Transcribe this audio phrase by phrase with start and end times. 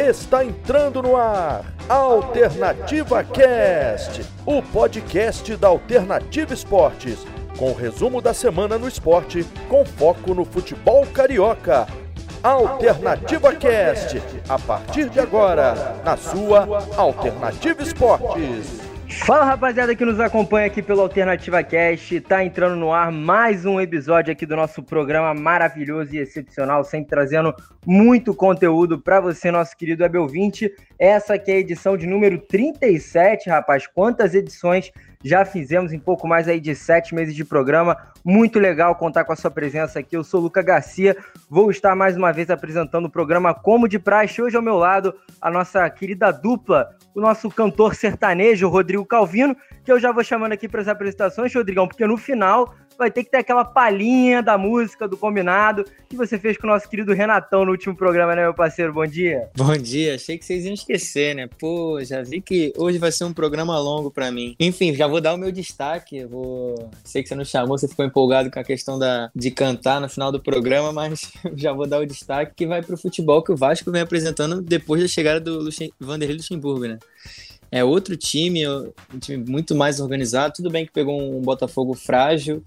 [0.00, 7.18] Está entrando no ar Alternativa Cast, o podcast da Alternativa Esportes,
[7.58, 11.86] com o resumo da semana no esporte, com foco no futebol carioca.
[12.42, 18.89] Alternativa Cast, a partir de agora, na sua Alternativa Esportes.
[19.24, 23.80] Fala rapaziada que nos acompanha aqui pelo Alternativa Cast, tá entrando no ar mais um
[23.80, 27.54] episódio aqui do nosso programa maravilhoso e excepcional, sempre trazendo
[27.86, 30.18] muito conteúdo para você, nosso querido web.
[31.00, 33.86] Essa aqui é a edição de número 37, rapaz.
[33.86, 34.92] Quantas edições
[35.24, 37.96] já fizemos em pouco mais aí de sete meses de programa.
[38.22, 40.14] Muito legal contar com a sua presença aqui.
[40.14, 41.16] Eu sou Luca Garcia,
[41.48, 44.42] vou estar mais uma vez apresentando o programa Como de Praxe.
[44.42, 49.90] Hoje ao meu lado, a nossa querida dupla, o nosso cantor sertanejo, Rodrigo Calvino, que
[49.90, 53.30] eu já vou chamando aqui para as apresentações, Rodrigão, porque no final vai ter que
[53.30, 57.64] ter aquela palhinha da música, do combinado, que você fez com o nosso querido Renatão
[57.64, 58.92] no último programa, né, meu parceiro?
[58.92, 59.48] Bom dia.
[59.56, 61.48] Bom dia, achei que vocês iam esquecer, né?
[61.58, 64.54] Pô, já vi que hoje vai ser um programa longo para mim.
[64.60, 66.26] Enfim, já vou dar o meu destaque.
[66.26, 66.90] vou.
[67.02, 69.30] Sei que você não chamou, você ficou empolgado com a questão da...
[69.34, 72.98] de cantar no final do programa, mas já vou dar o destaque que vai pro
[72.98, 75.90] futebol que o Vasco vem apresentando depois da chegada do Luxem...
[75.98, 76.98] Vanderlei Luxemburgo, né?
[77.70, 80.54] é outro time, um time muito mais organizado.
[80.56, 82.62] Tudo bem que pegou um Botafogo frágil,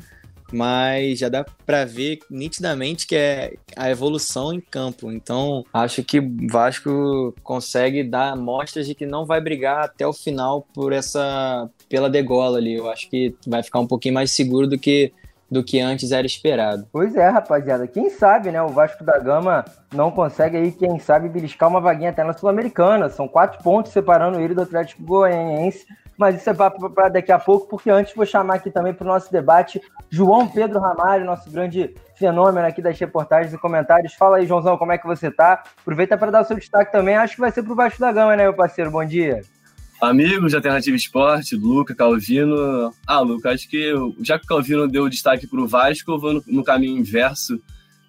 [0.54, 5.12] mas já dá para ver nitidamente que é a evolução em campo.
[5.12, 10.68] Então, acho que Vasco consegue dar mostras de que não vai brigar até o final
[10.74, 12.76] por essa pela degola ali.
[12.76, 15.12] Eu acho que vai ficar um pouquinho mais seguro do que
[15.54, 16.88] do que antes era esperado.
[16.92, 17.86] Pois é, rapaziada.
[17.88, 18.62] Quem sabe, né?
[18.62, 23.08] O Vasco da Gama não consegue aí, quem sabe, beliscar uma vaguinha até na Sul-Americana.
[23.08, 25.86] São quatro pontos separando ele do Atlético Goianiense
[26.18, 29.08] mas isso é para daqui a pouco, porque antes vou chamar aqui também para o
[29.08, 34.14] nosso debate João Pedro Ramalho, nosso grande fenômeno aqui das reportagens e comentários.
[34.14, 35.64] Fala aí, Joãozão, como é que você tá?
[35.82, 37.16] Aproveita para dar o seu destaque também.
[37.16, 38.92] Acho que vai ser para o Vasco da Gama, né, meu parceiro?
[38.92, 39.42] Bom dia.
[40.02, 42.94] Amigos da Alternativa Esporte, Luca, Calvino.
[43.08, 46.34] Ah, Luca, acho que já que o Calvino deu destaque para o Vasco, eu vou
[46.34, 47.60] no, no caminho inverso.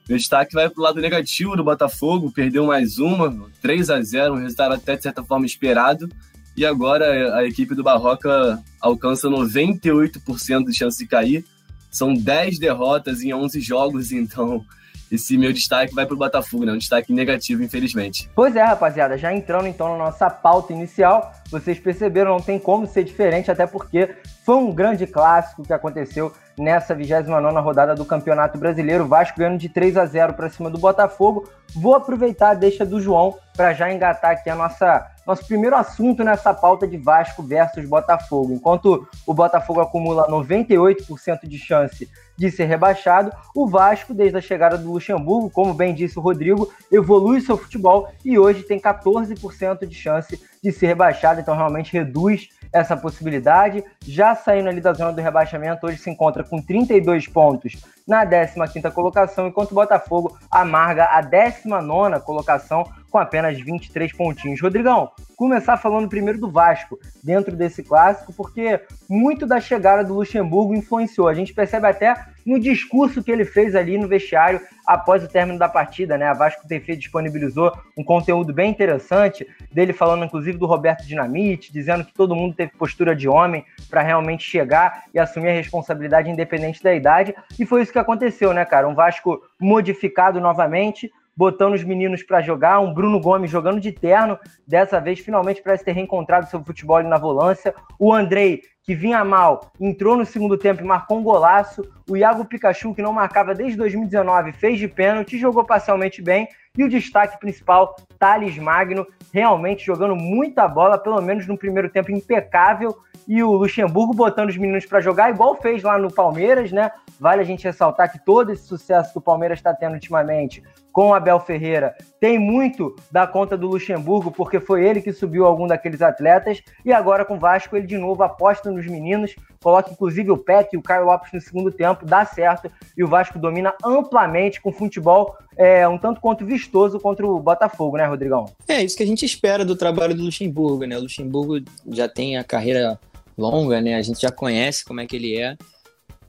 [0.09, 4.35] Meu destaque vai para o lado negativo do Botafogo, perdeu mais uma, 3 a 0
[4.35, 6.09] um resultado até de certa forma esperado.
[6.57, 11.45] E agora a equipe do Barroca alcança 98% de chance de cair.
[11.91, 14.65] São 10 derrotas em 11 jogos, então
[15.11, 16.73] esse meu destaque vai para o Botafogo, né?
[16.73, 18.29] Um destaque negativo, infelizmente.
[18.35, 22.87] Pois é, rapaziada, já entrando então na nossa pauta inicial, vocês perceberam, não tem como
[22.87, 24.13] ser diferente, até porque
[24.45, 29.07] foi um grande clássico que aconteceu nessa 29 rodada do Campeonato Brasileiro.
[29.07, 31.49] Vasco ganhando de 3 a 0 para cima do Botafogo.
[31.75, 36.23] Vou aproveitar a deixa do João para já engatar aqui a nossa nosso primeiro assunto
[36.23, 38.53] nessa pauta de Vasco versus Botafogo.
[38.53, 44.77] Enquanto o Botafogo acumula 98% de chance de ser rebaixado, o Vasco, desde a chegada
[44.77, 49.95] do Luxemburgo, como bem disse o Rodrigo, evolui seu futebol e hoje tem 14% de
[49.95, 53.85] chance de ser rebaixado, então realmente reduz essa possibilidade.
[54.03, 58.91] Já saindo ali da zona do rebaixamento, hoje se encontra com 32 pontos na 15ª
[58.91, 64.61] colocação, enquanto o Botafogo amarga a 19ª colocação com apenas 23 pontinhos.
[64.61, 70.75] Rodrigão, começar falando primeiro do Vasco dentro desse clássico, porque muito da chegada do Luxemburgo
[70.75, 71.29] influenciou.
[71.29, 75.61] A gente percebe até no discurso que ele fez ali no vestiário após o término
[75.61, 76.27] da partida, né?
[76.27, 82.05] A Vasco TV disponibilizou um conteúdo bem interessante dele falando inclusive do Roberto Dinamite, dizendo
[82.05, 86.83] que todo mundo teve postura de homem para realmente chegar e assumir a responsabilidade independente
[86.83, 88.89] da idade, e foi isso que aconteceu, né, cara?
[88.89, 94.39] Um Vasco modificado novamente, botando os meninos para jogar, um Bruno Gomes jogando de terno,
[94.67, 99.73] dessa vez finalmente parece ter reencontrado seu futebol na volância, o Andrei, que vinha mal,
[99.81, 103.79] entrou no segundo tempo e marcou um golaço, o Iago Pikachu, que não marcava desde
[103.79, 110.15] 2019, fez de pênalti, jogou parcialmente bem, e o destaque principal, Thales Magno, realmente jogando
[110.15, 112.95] muita bola, pelo menos no primeiro tempo impecável,
[113.27, 116.91] e o Luxemburgo botando os meninos para jogar, igual fez lá no Palmeiras, né?
[117.19, 120.63] Vale a gente ressaltar que todo esse sucesso que o Palmeiras está tendo ultimamente
[120.95, 125.67] com Abel Ferreira tem muito da conta do Luxemburgo, porque foi ele que subiu algum
[125.67, 130.31] daqueles atletas, e agora com o Vasco ele de novo aposta nos meninos, coloca inclusive
[130.31, 133.75] o Peck e o Caio Lopes no segundo tempo, dá certo, e o Vasco domina
[133.85, 138.47] amplamente com futebol é, um tanto quanto vistoso contra o Botafogo, né, Rodrigão?
[138.69, 140.97] É, isso que a gente espera do trabalho do Luxemburgo, né?
[140.97, 143.01] O Luxemburgo já tem a carreira
[143.37, 143.97] longa, né?
[143.97, 145.57] A gente já conhece como é que ele é.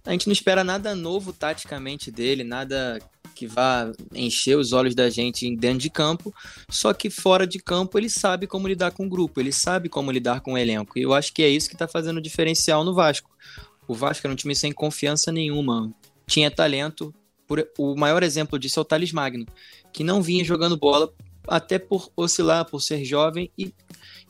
[0.04, 3.00] A gente não espera nada novo taticamente dele, nada
[3.36, 6.34] que vá encher os olhos da gente dentro de campo,
[6.70, 10.12] só que fora de campo ele sabe como lidar com o grupo, ele sabe como
[10.12, 10.98] lidar com o elenco.
[10.98, 13.30] E eu acho que é isso que está fazendo o diferencial no Vasco.
[13.88, 15.94] O Vasco era um time sem confiança nenhuma,
[16.26, 17.14] tinha talento.
[17.46, 19.46] Por, o maior exemplo disso é o Thales Magno,
[19.94, 21.14] que não vinha jogando bola
[21.48, 23.72] até por oscilar, por ser jovem, e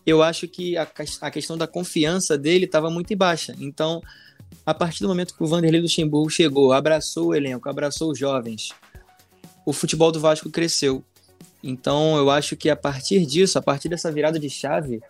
[0.06, 0.88] eu acho que a,
[1.22, 3.56] a questão da confiança dele estava muito baixa.
[3.60, 4.02] Então,
[4.66, 8.70] a partir do momento que o Vanderlei Luxemburgo chegou, abraçou o elenco, abraçou os jovens,
[9.66, 11.04] o futebol do Vasco cresceu.
[11.64, 15.02] Então, eu acho que a partir disso, a partir dessa virada de chave,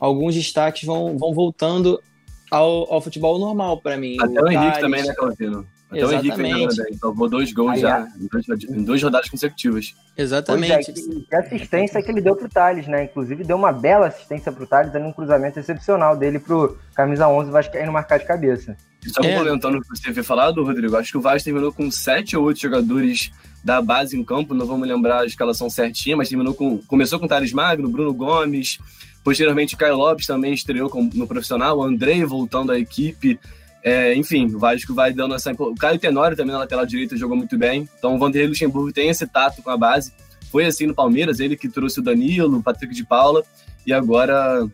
[0.00, 2.02] alguns destaques vão, vão voltando
[2.50, 4.16] ao, ao futebol normal para mim.
[4.20, 5.66] Até o, o Henrique também, né, Claudino?
[5.92, 6.40] Até Exatamente.
[6.40, 9.94] o Henrique fez salvou dois gols Aí, já em, duas, em duas rodadas consecutivas.
[10.16, 10.90] Exatamente.
[10.90, 13.04] É, que assistência que ele deu pro Thales, né?
[13.04, 17.50] Inclusive deu uma bela assistência pro Thales, dando um cruzamento excepcional dele pro camisa 11
[17.50, 18.74] Vascaíno marcar de cabeça.
[19.06, 19.34] Só é.
[19.34, 22.44] complementando o que você havia falado, Rodrigo, acho que o Vasco terminou com sete ou
[22.44, 23.30] oito jogadores
[23.62, 26.78] da base em campo, não vamos lembrar a escalação certinha, mas terminou com.
[26.78, 28.78] Começou com Thales Magno, Bruno Gomes,
[29.22, 33.38] posteriormente Caio Lopes também estreou no profissional, o Andrei voltando à equipe.
[33.84, 35.52] É, enfim, o Vasco vai dando essa.
[35.52, 37.88] O Caio Tenório também na lateral direita jogou muito bem.
[37.98, 40.12] Então o Vanderlei Luxemburgo tem esse tato com a base.
[40.50, 43.42] Foi assim no Palmeiras, ele que trouxe o Danilo, o Patrick de Paula,
[43.86, 44.68] e agora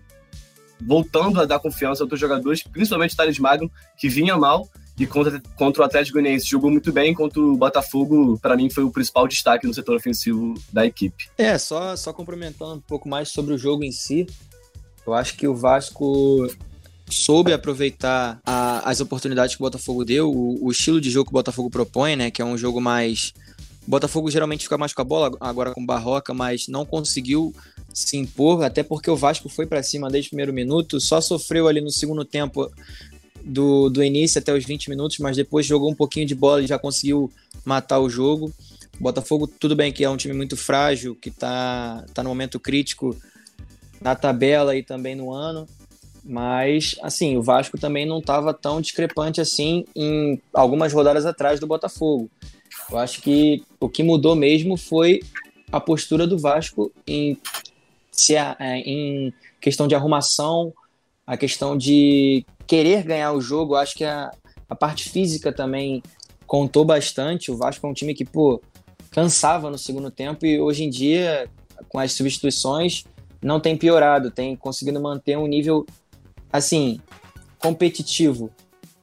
[0.80, 4.68] voltando a dar confiança a outros jogadores, principalmente o Thales Magno, que vinha mal,
[4.98, 8.82] e contra, contra o Atlético Goianiense jogou muito bem, contra o Botafogo, para mim, foi
[8.82, 11.28] o principal destaque no setor ofensivo da equipe.
[11.38, 14.26] É, só, só complementando um pouco mais sobre o jogo em si,
[15.06, 16.48] eu acho que o Vasco
[17.08, 21.32] soube aproveitar a, as oportunidades que o Botafogo deu, o, o, estilo de jogo que
[21.32, 23.32] o Botafogo propõe, né, que é um jogo mais...
[23.86, 27.54] O Botafogo geralmente fica mais com a bola, agora com Barroca, mas não conseguiu
[27.94, 31.66] se impor, até porque o Vasco foi para cima desde o primeiro minuto, só sofreu
[31.66, 32.70] ali no segundo tempo
[33.48, 36.66] do, do início até os 20 minutos, mas depois jogou um pouquinho de bola e
[36.66, 37.32] já conseguiu
[37.64, 38.52] matar o jogo.
[39.00, 42.60] O Botafogo, tudo bem que é um time muito frágil, que está tá no momento
[42.60, 43.16] crítico
[44.00, 45.66] na tabela e também no ano,
[46.24, 51.66] mas, assim, o Vasco também não estava tão discrepante assim em algumas rodadas atrás do
[51.66, 52.30] Botafogo.
[52.90, 55.20] Eu acho que o que mudou mesmo foi
[55.72, 57.38] a postura do Vasco em,
[58.12, 60.72] se é, em questão de arrumação,
[61.28, 63.74] a questão de querer ganhar o jogo.
[63.74, 64.30] Acho que a,
[64.66, 66.02] a parte física também
[66.46, 67.50] contou bastante.
[67.50, 68.62] O Vasco é um time que, pô,
[69.10, 71.46] cansava no segundo tempo e hoje em dia,
[71.90, 73.04] com as substituições,
[73.42, 75.84] não tem piorado, tem conseguido manter um nível
[76.50, 76.98] assim,
[77.58, 78.50] competitivo.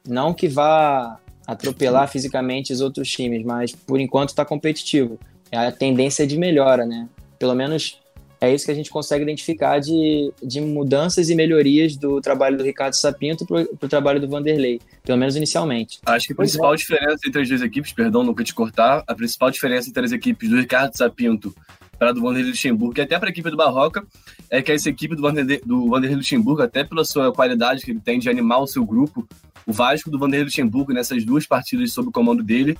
[0.07, 5.19] Não que vá atropelar fisicamente os outros times, mas por enquanto está competitivo.
[5.51, 7.07] É a tendência de melhora, né?
[7.37, 7.99] Pelo menos
[8.39, 12.63] é isso que a gente consegue identificar de, de mudanças e melhorias do trabalho do
[12.63, 15.99] Ricardo Sapinto para o trabalho do Vanderlei, pelo menos inicialmente.
[16.05, 16.77] Acho que a principal é.
[16.77, 20.49] diferença entre as duas equipes, perdão, nunca te cortar, a principal diferença entre as equipes
[20.49, 21.55] do Ricardo Sapinto
[21.97, 24.05] para do Vanderlei Luxemburgo e até para a equipe do Barroca
[24.49, 28.01] é que essa equipe do Vanderlei, do Vanderlei Luxemburgo, até pela sua qualidade que ele
[28.01, 29.27] tem de animar o seu grupo,
[29.65, 32.77] o Vasco do Vanderlei Luxemburgo nessas duas partidas sob o comando dele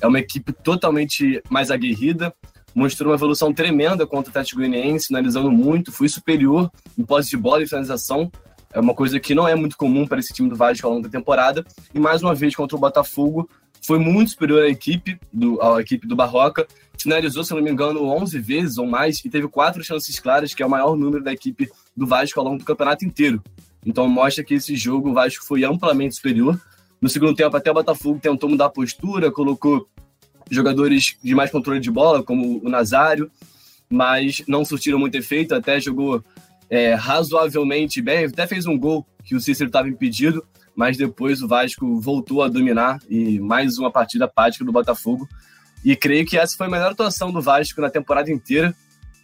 [0.00, 2.32] é uma equipe totalmente mais aguerrida,
[2.78, 7.36] mostrou uma evolução tremenda contra o Atlético Goianiense, finalizando muito, foi superior em posse de
[7.36, 8.30] bola e finalização,
[8.72, 11.02] é uma coisa que não é muito comum para esse time do Vasco ao longo
[11.02, 13.48] da temporada, e mais uma vez contra o Botafogo,
[13.84, 16.66] foi muito superior à equipe do, à equipe do Barroca,
[16.96, 20.62] finalizou, se não me engano, 11 vezes ou mais e teve quatro chances claras, que
[20.62, 23.42] é o maior número da equipe do Vasco ao longo do campeonato inteiro.
[23.84, 26.60] Então mostra que esse jogo o Vasco foi amplamente superior.
[27.00, 29.88] No segundo tempo, até o Botafogo tentou mudar a postura, colocou
[30.50, 33.30] jogadores de mais controle de bola, como o Nazário,
[33.88, 36.22] mas não surtiram muito efeito, até jogou
[36.68, 41.48] é, razoavelmente bem, até fez um gol que o Cícero estava impedido, mas depois o
[41.48, 45.28] Vasco voltou a dominar e mais uma partida apática do Botafogo.
[45.84, 48.74] E creio que essa foi a melhor atuação do Vasco na temporada inteira.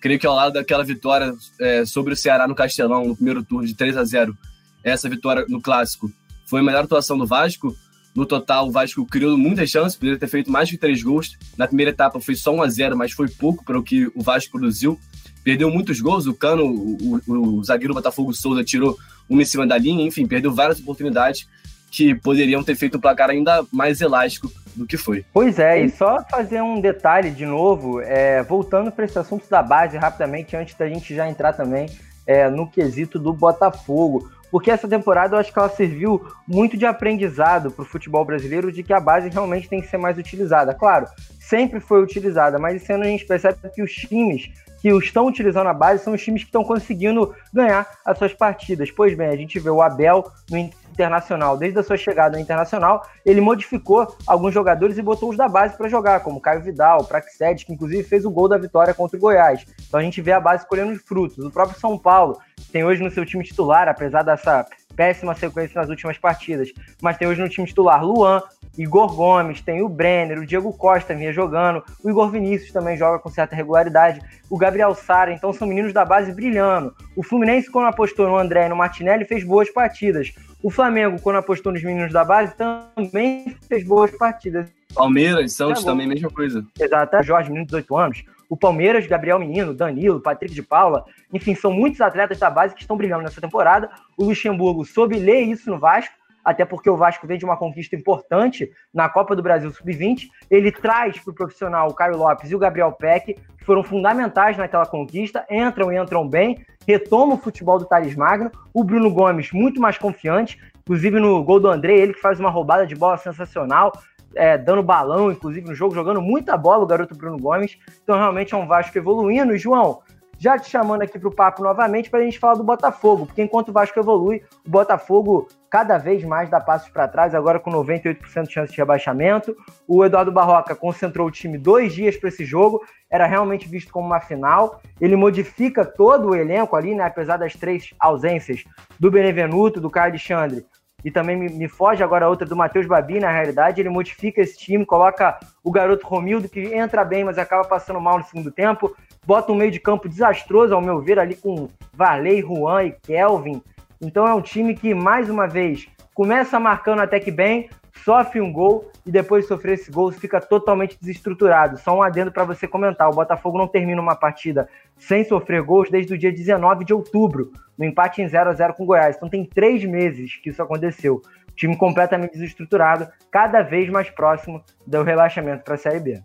[0.00, 3.66] Creio que ao lado daquela vitória é, sobre o Ceará no Castelão, no primeiro turno
[3.66, 4.37] de 3 a 0
[4.83, 6.12] essa vitória no Clássico,
[6.47, 7.75] foi a melhor atuação do Vasco.
[8.14, 11.37] No total, o Vasco criou muitas chances, poderia ter feito mais de três gols.
[11.56, 14.23] Na primeira etapa foi só 1 a 0 mas foi pouco para o que o
[14.23, 14.99] Vasco produziu.
[15.42, 18.97] Perdeu muitos gols, o Cano, o, o, o zagueiro Botafogo Souza tirou
[19.28, 21.47] uma em cima da linha, enfim, perdeu várias oportunidades
[21.90, 25.25] que poderiam ter feito um placar ainda mais elástico do que foi.
[25.33, 29.62] Pois é, e só fazer um detalhe de novo, é, voltando para esse assunto da
[29.62, 31.87] base rapidamente, antes da gente já entrar também
[32.26, 34.28] é, no quesito do Botafogo.
[34.54, 38.70] Porque essa temporada eu acho que ela serviu muito de aprendizado para o futebol brasileiro
[38.70, 40.73] de que a base realmente tem que ser mais utilizada.
[40.73, 41.08] Claro,
[41.40, 45.66] sempre foi utilizada, mas esse ano a gente percebe que os times que estão utilizando
[45.66, 48.92] a base são os times que estão conseguindo ganhar as suas partidas.
[48.92, 50.56] Pois bem, a gente vê o Abel no
[50.94, 55.48] Internacional, desde a sua chegada no Internacional, ele modificou alguns jogadores e botou os da
[55.48, 59.16] base para jogar, como Caio Vidal, Praxedes, que inclusive fez o gol da vitória contra
[59.16, 59.66] o Goiás.
[59.88, 61.44] Então a gente vê a base colhendo os frutos.
[61.44, 62.38] O próprio São Paulo
[62.72, 66.72] tem hoje no seu time titular, apesar dessa péssima sequência nas últimas partidas.
[67.02, 68.42] Mas tem hoje no time titular Luan,
[68.76, 73.18] Igor Gomes, tem o Brenner, o Diego Costa vinha jogando, o Igor Vinícius também joga
[73.18, 74.20] com certa regularidade,
[74.50, 76.94] o Gabriel Sara, então são meninos da base brilhando.
[77.16, 80.32] O Fluminense, quando apostou no André e no Martinelli, fez boas partidas.
[80.62, 84.68] O Flamengo, quando apostou nos meninos da base, também fez boas partidas.
[84.94, 86.64] Palmeiras, Santos tá também, mesma coisa.
[86.80, 88.24] Exato, Jorge, menino de 18 anos.
[88.48, 92.80] O Palmeiras, Gabriel Menino, Danilo, Patrick de Paula, enfim, são muitos atletas da base que
[92.80, 93.90] estão brilhando nessa temporada.
[94.16, 97.96] O Luxemburgo soube ler isso no Vasco, até porque o Vasco vem de uma conquista
[97.96, 100.28] importante na Copa do Brasil Sub-20.
[100.50, 104.58] Ele traz para o profissional o Caio Lopes e o Gabriel Peck, que foram fundamentais
[104.58, 108.50] naquela conquista, entram e entram bem, retomam o futebol do Thales Magno.
[108.74, 112.50] O Bruno Gomes, muito mais confiante, inclusive no gol do André, ele que faz uma
[112.50, 113.90] roubada de bola sensacional,
[114.37, 117.79] é, dando balão, inclusive, no jogo, jogando muita bola o garoto Bruno Gomes.
[118.03, 119.57] Então, realmente é um Vasco evoluindo.
[119.57, 120.00] João,
[120.38, 123.43] já te chamando aqui para o papo novamente para a gente falar do Botafogo, porque
[123.43, 127.71] enquanto o Vasco evolui, o Botafogo cada vez mais dá passos para trás, agora com
[127.71, 129.57] 98% de chance de rebaixamento.
[129.88, 134.07] O Eduardo Barroca concentrou o time dois dias para esse jogo, era realmente visto como
[134.07, 134.81] uma final.
[135.00, 138.64] Ele modifica todo o elenco ali, né, apesar das três ausências
[138.99, 140.64] do Benevenuto, do Caio Alexandre
[141.04, 144.56] e também me, me, foge agora outra do Matheus Babi, na realidade, ele modifica esse
[144.56, 148.96] time, coloca o garoto Romildo, que entra bem, mas acaba passando mal no segundo tempo,
[149.26, 153.62] bota um meio de campo desastroso, ao meu ver, ali com Varley, Juan e Kelvin.
[154.00, 157.68] Então é um time que, mais uma vez, começa marcando até que bem,
[158.02, 161.78] sofre um gol e depois de sofrer esse gol fica totalmente desestruturado.
[161.78, 165.90] Só um adendo para você comentar: o Botafogo não termina uma partida sem sofrer gols
[165.90, 169.16] desde o dia 19 de outubro, no empate em 0 a 0 com o Goiás.
[169.16, 171.20] Então tem três meses que isso aconteceu.
[171.54, 176.22] Time completamente desestruturado, cada vez mais próximo do relaxamento para a Série B.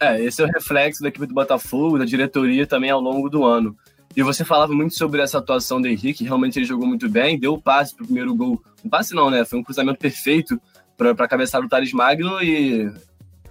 [0.00, 3.44] É, esse é o reflexo da equipe do Botafogo, da diretoria também ao longo do
[3.44, 3.76] ano.
[4.16, 7.54] E você falava muito sobre essa atuação do Henrique, realmente ele jogou muito bem, deu
[7.54, 8.60] o passe para o primeiro gol.
[8.84, 9.44] Um passe não, né?
[9.44, 10.60] Foi um cruzamento perfeito
[10.96, 12.92] para cabeçar o Thales Magno e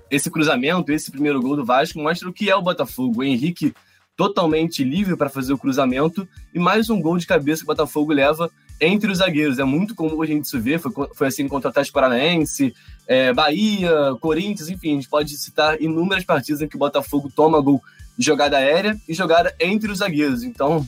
[0.10, 3.22] esse cruzamento, esse primeiro gol do Vasco mostra o que é o Botafogo.
[3.22, 3.74] O Henrique
[4.16, 8.12] totalmente livre para fazer o cruzamento e mais um gol de cabeça que o Botafogo
[8.12, 9.60] leva entre os zagueiros.
[9.60, 12.74] É muito comum a gente isso ver, foi, foi assim contra o Atlético Paranaense,
[13.08, 17.62] é, Bahia, Corinthians, enfim, a gente pode citar inúmeras partidas em que o Botafogo toma
[17.62, 17.82] gol
[18.18, 20.44] de jogada aérea e jogada entre os zagueiros.
[20.44, 20.86] Então,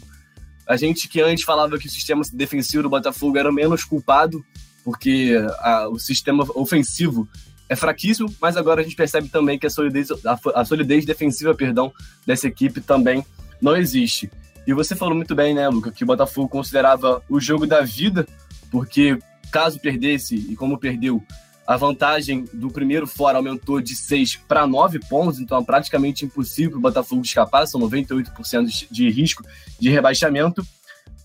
[0.67, 4.43] a gente que antes falava que o sistema defensivo do Botafogo era menos culpado,
[4.83, 7.27] porque a, o sistema ofensivo
[7.69, 11.55] é fraquíssimo, mas agora a gente percebe também que a solidez, a, a solidez defensiva,
[11.55, 11.91] perdão,
[12.25, 13.25] dessa equipe também
[13.61, 14.29] não existe.
[14.65, 18.25] E você falou muito bem, né, Luca, que o Botafogo considerava o jogo da vida,
[18.71, 19.17] porque
[19.51, 21.23] caso perdesse, e como perdeu,
[21.65, 26.77] a vantagem do primeiro fora aumentou de 6 para 9 pontos, então é praticamente impossível
[26.77, 29.43] o Botafogo escapar, são 98% de risco
[29.79, 30.65] de rebaixamento.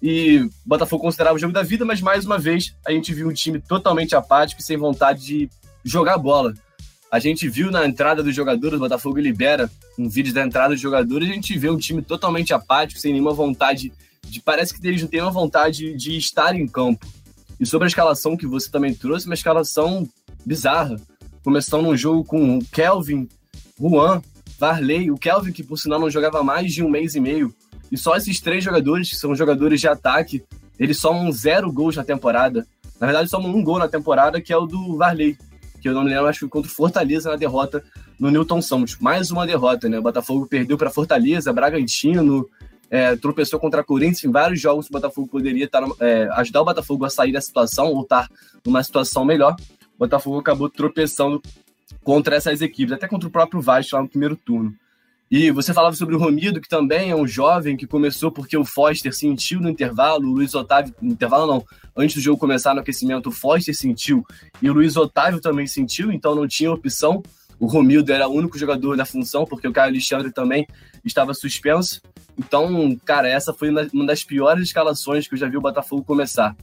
[0.02, 3.28] E o Botafogo considerava o jogo da vida, mas mais uma vez a gente viu
[3.28, 5.50] um time totalmente apático e sem vontade de
[5.84, 6.54] jogar bola.
[7.10, 10.80] A gente viu na entrada dos jogadores, o Botafogo libera um vídeo da entrada dos
[10.80, 13.92] jogadores, a gente vê um time totalmente apático, sem nenhuma vontade
[14.26, 14.40] de.
[14.40, 17.06] Parece que eles não têm uma vontade de estar em campo.
[17.58, 20.08] E sobre a escalação que você também trouxe, uma escalação
[20.44, 20.96] bizarra.
[21.42, 23.26] Começando um jogo com Kelvin,
[23.80, 24.22] Juan,
[24.58, 27.54] Varley, o Kelvin, que por sinal não jogava mais de um mês e meio.
[27.90, 30.42] E só esses três jogadores, que são jogadores de ataque,
[30.78, 32.66] eles somam zero gols na temporada.
[33.00, 35.36] Na verdade, somam um gol na temporada, que é o do Varley,
[35.80, 37.82] que eu não me lembro, acho que contra o Fortaleza na derrota
[38.18, 38.96] no Newton Santos.
[39.00, 39.98] Mais uma derrota, né?
[39.98, 42.48] O Botafogo perdeu para Fortaleza, Bragantino,
[42.90, 44.88] é, tropeçou contra a Corinthians em vários jogos.
[44.88, 48.28] O Botafogo poderia estar, é, ajudar o Botafogo a sair da situação ou estar
[48.64, 49.54] numa situação melhor.
[49.94, 51.40] O Botafogo acabou tropeçando
[52.02, 54.74] contra essas equipes, até contra o próprio Vasco lá no primeiro turno.
[55.30, 58.64] E você falava sobre o Romildo, que também é um jovem que começou porque o
[58.64, 62.80] Foster sentiu no intervalo, o Luiz Otávio, no intervalo não, antes do jogo começar no
[62.80, 64.24] aquecimento, o Foster sentiu
[64.62, 67.22] e o Luiz Otávio também sentiu, então não tinha opção.
[67.60, 70.66] O Romildo era o único jogador da função, porque o Caio Alexandre também
[71.04, 72.00] estava suspenso.
[72.38, 76.56] Então, cara, essa foi uma das piores escalações que eu já vi o Botafogo começar.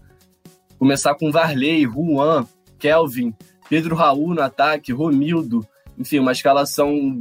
[0.80, 2.48] Começar com Varley, Juan,
[2.80, 3.34] Kelvin,
[3.70, 5.68] Pedro Raul no ataque, Romildo,
[5.98, 7.20] enfim, uma escalação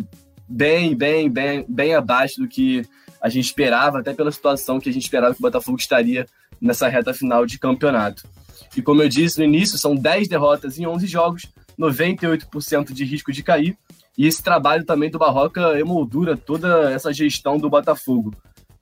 [0.48, 2.86] bem, bem, bem, bem abaixo do que
[3.20, 6.26] a gente esperava, até pela situação que a gente esperava que o Botafogo estaria
[6.60, 8.28] nessa reta final de campeonato.
[8.76, 11.46] E como eu disse no início, são 10 derrotas em 11 jogos,
[11.78, 13.76] 98% de risco de cair,
[14.16, 18.34] e esse trabalho também do Barroca emoldura toda essa gestão do Botafogo,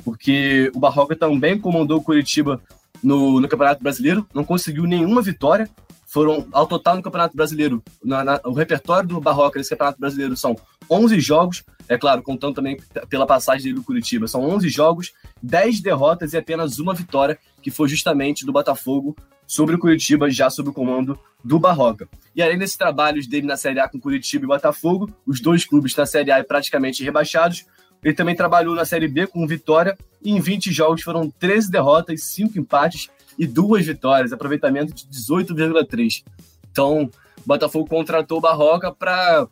[0.05, 2.61] porque o Barroca também comandou o Curitiba
[3.03, 5.69] no, no Campeonato Brasileiro, não conseguiu nenhuma vitória,
[6.13, 10.37] foram, ao total no Campeonato Brasileiro, na, na, o repertório do Barroca nesse Campeonato Brasileiro
[10.37, 10.55] são
[10.91, 12.77] 11 jogos, é claro, contando também
[13.09, 17.71] pela passagem dele do Curitiba, são 11 jogos, 10 derrotas e apenas uma vitória, que
[17.71, 19.17] foi justamente do Botafogo
[19.47, 22.07] sobre o Curitiba, já sob o comando do Barroca.
[22.37, 25.97] E além desses trabalhos dele na Série A com Curitiba e Botafogo, os dois clubes
[25.97, 27.65] na Série A praticamente rebaixados,
[28.05, 32.23] ele também trabalhou na Série B com Vitória e em 20 jogos foram 13 derrotas,
[32.25, 33.09] 5 empates
[33.39, 36.25] e duas vitórias, aproveitamento de 18,3.
[36.71, 37.11] Então,
[37.45, 39.47] Botafogo contratou o Barroca para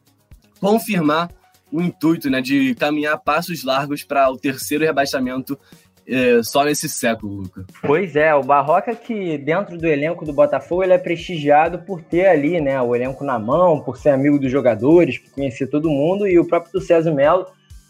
[0.60, 1.30] confirmar
[1.72, 5.58] o intuito né, de caminhar passos largos para o terceiro rebaixamento
[6.06, 7.64] é, só nesse século, Luca.
[7.82, 12.26] Pois é, o Barroca que dentro do elenco do Botafogo ele é prestigiado por ter
[12.26, 16.26] ali né, o elenco na mão, por ser amigo dos jogadores, por conhecer todo mundo,
[16.26, 17.46] e o próprio do César Melo,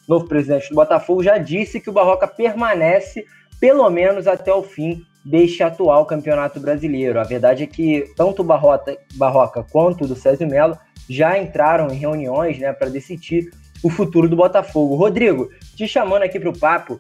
[0.06, 3.24] novo presidente do Botafogo, já disse que o Barroca permanece
[3.58, 7.20] pelo menos até o fim deste atual campeonato brasileiro.
[7.20, 12.58] A verdade é que tanto o Barroca, quanto do César Melo já entraram em reuniões
[12.58, 13.50] né, para decidir
[13.82, 14.94] o futuro do Botafogo.
[14.94, 16.98] Rodrigo, te chamando aqui para o papo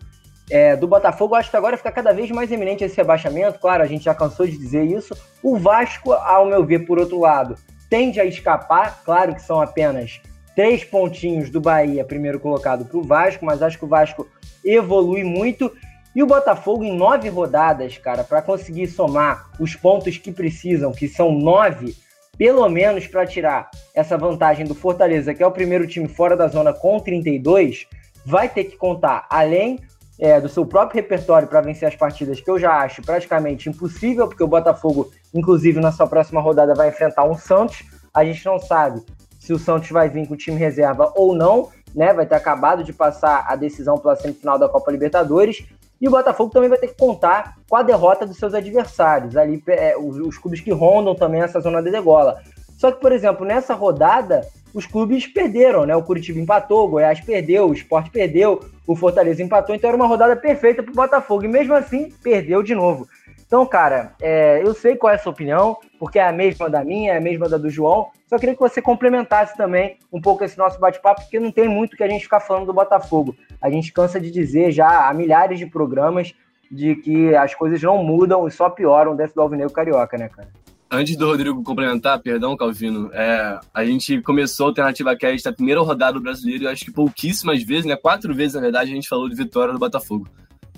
[0.50, 3.58] é, do Botafogo, acho que agora fica cada vez mais eminente esse rebaixamento.
[3.58, 5.14] Claro, a gente já cansou de dizer isso.
[5.42, 7.56] O Vasco, ao meu ver, por outro lado,
[7.88, 9.02] tende a escapar.
[9.04, 10.20] Claro que são apenas
[10.56, 14.26] três pontinhos do Bahia, primeiro colocado para o Vasco, mas acho que o Vasco
[14.64, 15.72] evolui muito.
[16.14, 21.08] E o Botafogo, em nove rodadas, cara, para conseguir somar os pontos que precisam, que
[21.08, 21.96] são nove,
[22.36, 26.48] pelo menos para tirar essa vantagem do Fortaleza, que é o primeiro time fora da
[26.48, 27.86] zona com 32,
[28.24, 29.78] vai ter que contar, além
[30.18, 34.28] é, do seu próprio repertório para vencer as partidas, que eu já acho praticamente impossível,
[34.28, 37.82] porque o Botafogo, inclusive na sua próxima rodada, vai enfrentar um Santos.
[38.12, 39.02] A gente não sabe
[39.38, 42.12] se o Santos vai vir com o time reserva ou não, né?
[42.12, 45.64] Vai ter acabado de passar a decisão pela semifinal da Copa Libertadores.
[46.00, 49.62] E o Botafogo também vai ter que contar com a derrota dos seus adversários, ali
[49.68, 52.40] é, os, os, clubes que rondam também essa zona de degola.
[52.78, 54.40] Só que, por exemplo, nessa rodada,
[54.72, 55.94] os clubes perderam, né?
[55.94, 58.60] O Curitiba empatou, o Goiás perdeu, o Sport perdeu,
[58.90, 62.60] o Fortaleza empatou, então era uma rodada perfeita para o Botafogo, e mesmo assim perdeu
[62.60, 63.06] de novo.
[63.46, 66.84] Então, cara, é, eu sei qual é a sua opinião, porque é a mesma da
[66.84, 68.08] minha, é a mesma da do João.
[68.26, 71.96] Só queria que você complementasse também um pouco esse nosso bate-papo, porque não tem muito
[71.96, 73.36] que a gente ficar falando do Botafogo.
[73.62, 76.34] A gente cansa de dizer já há milhares de programas
[76.68, 80.48] de que as coisas não mudam e só pioram dentro do Alvinegro Carioca, né, cara?
[80.92, 85.80] Antes do Rodrigo complementar, perdão, Calvino, é, a gente começou a Alternativa Cast na primeira
[85.80, 89.08] rodada do Brasileiro e acho que pouquíssimas vezes, né, quatro vezes na verdade, a gente
[89.08, 90.26] falou de vitória do Botafogo.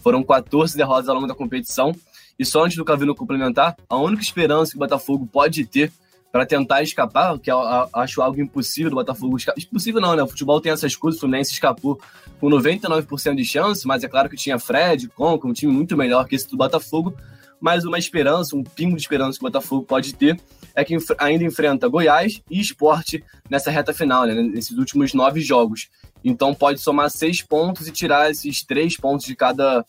[0.03, 1.95] Foram 14 derrotas ao longo da competição
[2.39, 5.91] e só antes do Calvino complementar, a única esperança que o Botafogo pode ter
[6.31, 7.59] para tentar escapar, que eu
[7.95, 9.63] acho algo impossível do Botafogo escapar.
[9.63, 10.23] Impossível não, né?
[10.23, 11.99] O futebol tem essas coisas, o Fluminense escapou
[12.39, 16.27] com 99% de chance, mas é claro que tinha Fred, Conca, um time muito melhor
[16.27, 17.15] que esse do Botafogo.
[17.63, 20.37] Mas uma esperança, um pingo de esperança que o Botafogo pode ter
[20.75, 24.35] é que ainda enfrenta Goiás e Esporte nessa reta final, né?
[24.35, 25.89] nesses últimos nove jogos.
[26.25, 29.87] Então pode somar seis pontos e tirar esses três pontos de cada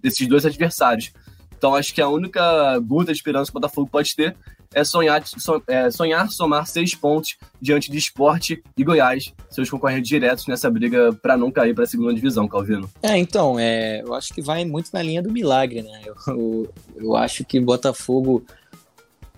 [0.00, 1.12] desses dois adversários.
[1.58, 4.34] Então acho que a única gota de esperança que o Botafogo pode ter
[4.72, 5.22] é sonhar,
[5.66, 11.12] é sonhar somar seis pontos diante de Esporte e Goiás, seus concorrentes diretos nessa briga
[11.12, 12.88] para não cair para a segunda divisão, Calvino.
[13.02, 16.02] É, então, é, eu acho que vai muito na linha do milagre, né?
[16.04, 18.44] Eu, eu, eu acho que Botafogo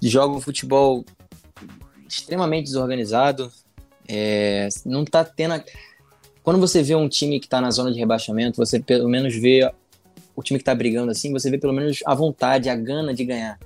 [0.02, 1.04] joga um futebol
[2.06, 3.50] extremamente desorganizado,
[4.06, 5.54] é, não tá tendo.
[5.54, 5.64] A...
[6.42, 9.70] Quando você vê um time que está na zona de rebaixamento, você pelo menos vê
[10.36, 13.24] o time que tá brigando assim, você vê pelo menos a vontade, a gana de
[13.24, 13.58] ganhar.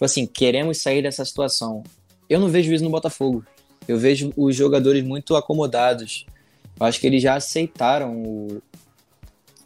[0.00, 1.82] Tipo assim, queremos sair dessa situação.
[2.26, 3.44] Eu não vejo isso no Botafogo.
[3.86, 6.24] Eu vejo os jogadores muito acomodados.
[6.80, 8.62] Eu acho que eles já aceitaram o,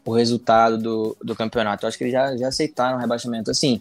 [0.04, 1.84] o resultado do, do campeonato.
[1.84, 3.48] Eu acho que eles já, já aceitaram o rebaixamento.
[3.48, 3.80] Assim,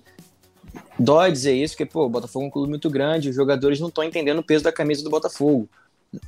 [1.00, 3.88] dói dizer isso, porque, pô, o Botafogo é um clube muito grande, os jogadores não
[3.88, 5.68] estão entendendo o peso da camisa do Botafogo.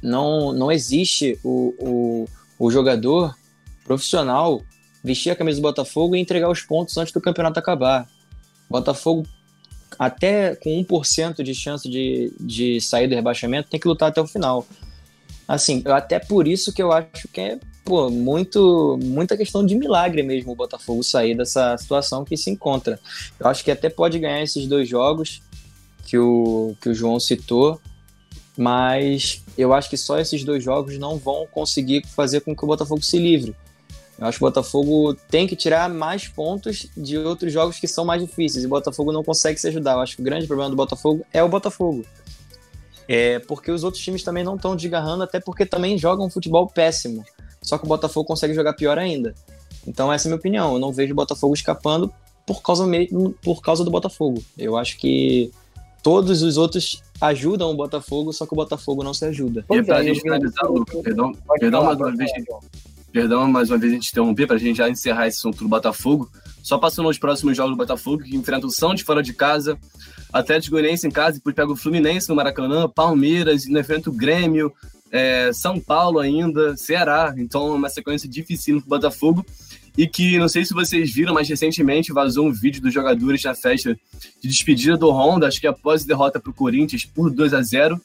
[0.01, 2.25] Não, não existe o, o,
[2.57, 3.35] o jogador
[3.83, 4.59] profissional
[5.03, 8.09] vestir a camisa do Botafogo e entregar os pontos antes do campeonato acabar.
[8.67, 9.27] Botafogo,
[9.97, 14.27] até com 1% de chance de, de sair do rebaixamento, tem que lutar até o
[14.27, 14.65] final.
[15.47, 20.23] Assim, até por isso que eu acho que é pô, muito, muita questão de milagre
[20.23, 22.99] mesmo o Botafogo sair dessa situação que se encontra.
[23.39, 25.41] Eu acho que até pode ganhar esses dois jogos
[26.05, 27.79] que o, que o João citou,
[28.57, 32.67] mas eu acho que só esses dois jogos não vão conseguir fazer com que o
[32.67, 33.55] Botafogo se livre.
[34.17, 38.05] Eu acho que o Botafogo tem que tirar mais pontos de outros jogos que são
[38.05, 38.63] mais difíceis.
[38.63, 39.93] E o Botafogo não consegue se ajudar.
[39.93, 42.05] Eu acho que o grande problema do Botafogo é o Botafogo.
[43.07, 46.67] É porque os outros times também não estão desgarrando, até porque também jogam um futebol
[46.67, 47.23] péssimo.
[47.61, 49.35] Só que o Botafogo consegue jogar pior ainda.
[49.85, 50.73] Então essa é a minha opinião.
[50.73, 52.11] Eu não vejo o Botafogo escapando
[52.45, 54.41] por causa, mesmo, por causa do Botafogo.
[54.57, 55.51] Eu acho que
[56.01, 59.65] todos os outros ajudam o Botafogo, só que o Botafogo não se ajuda.
[59.71, 62.31] E pra gente finalizar, Lucas, perdão, perdão mais uma vez,
[63.15, 65.69] Perdão mais uma vez a gente interromper para a gente já encerrar esse assunto do
[65.69, 66.29] Botafogo.
[66.61, 69.79] Só passando os próximos jogos do Botafogo, que enfrenta o São de fora de casa,
[70.33, 74.69] Atlético Goianiense em casa, depois pega o Fluminense no Maracanã, Palmeiras, enfrenta o Grêmio,
[75.09, 77.33] é, São Paulo ainda, Ceará.
[77.37, 79.45] Então, é uma sequência difícil para o Botafogo.
[79.97, 83.55] E que, não sei se vocês viram, mas recentemente vazou um vídeo dos jogadores na
[83.55, 83.97] festa
[84.41, 87.61] de despedida do Honda, acho que após a derrota para o Corinthians por 2 a
[87.61, 87.97] 0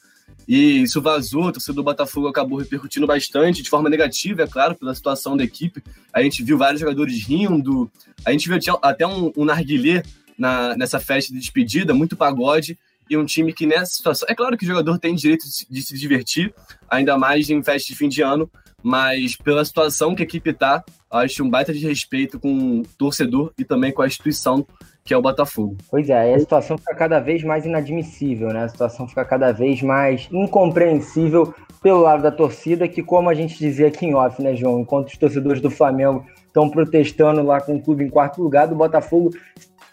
[0.53, 4.75] e isso vazou, o torcedor do Botafogo acabou repercutindo bastante, de forma negativa, é claro,
[4.75, 5.81] pela situação da equipe.
[6.11, 7.89] A gente viu vários jogadores rindo,
[8.25, 10.03] a gente viu até um, um narguilé
[10.37, 12.77] na, nessa festa de despedida, muito pagode,
[13.09, 14.27] e um time que nessa situação.
[14.29, 16.53] É claro que o jogador tem direito de se divertir,
[16.89, 18.51] ainda mais em festa de fim de ano,
[18.83, 23.53] mas pela situação que a equipe está, acho um baita de respeito com o torcedor
[23.57, 24.67] e também com a instituição
[25.03, 25.77] que é o Botafogo.
[25.89, 28.63] Pois é, a situação fica cada vez mais inadmissível, né?
[28.63, 33.57] A situação fica cada vez mais incompreensível pelo lado da torcida, que como a gente
[33.57, 34.79] dizia aqui em off, né, João?
[34.79, 38.75] Enquanto os torcedores do Flamengo estão protestando lá com o clube em quarto lugar, do
[38.75, 39.31] Botafogo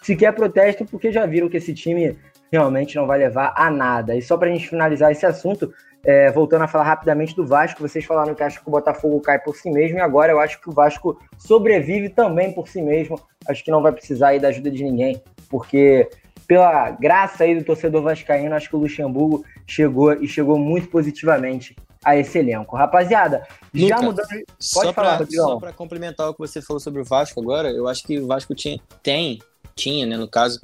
[0.01, 2.15] sequer protestam porque já viram que esse time
[2.51, 4.15] realmente não vai levar a nada.
[4.15, 7.81] E só para a gente finalizar esse assunto, é, voltando a falar rapidamente do Vasco,
[7.81, 10.59] vocês falaram que acham que o Botafogo cai por si mesmo, e agora eu acho
[10.61, 13.19] que o Vasco sobrevive também por si mesmo.
[13.47, 16.09] Acho que não vai precisar aí da ajuda de ninguém, porque
[16.47, 21.75] pela graça aí do torcedor vascaíno, acho que o Luxemburgo chegou e chegou muito positivamente
[22.03, 22.75] a esse elenco.
[22.75, 24.27] Rapaziada, Lucas, já mudando.
[24.27, 27.69] Pode só falar, pra, Só para complementar o que você falou sobre o Vasco agora,
[27.69, 29.39] eu acho que o Vasco tinha, tem,
[29.75, 30.59] tinha, né, no caso,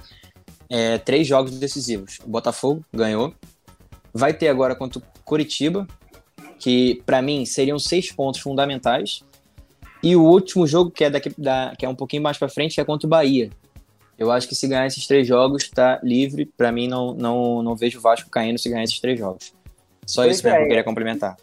[0.70, 2.20] é, três jogos decisivos.
[2.26, 3.34] O Botafogo ganhou.
[4.18, 5.86] Vai ter agora contra o Curitiba,
[6.58, 9.20] que para mim seriam seis pontos fundamentais.
[10.02, 12.80] E o último jogo, que é, daqui, da, que é um pouquinho mais para frente,
[12.80, 13.50] é contra o Bahia.
[14.18, 16.46] Eu acho que se ganhar esses três jogos, está livre.
[16.46, 19.54] Para mim, não, não, não vejo o Vasco caindo se ganhar esses três jogos.
[20.06, 21.36] Só pois isso mesmo é, que eu queria complementar.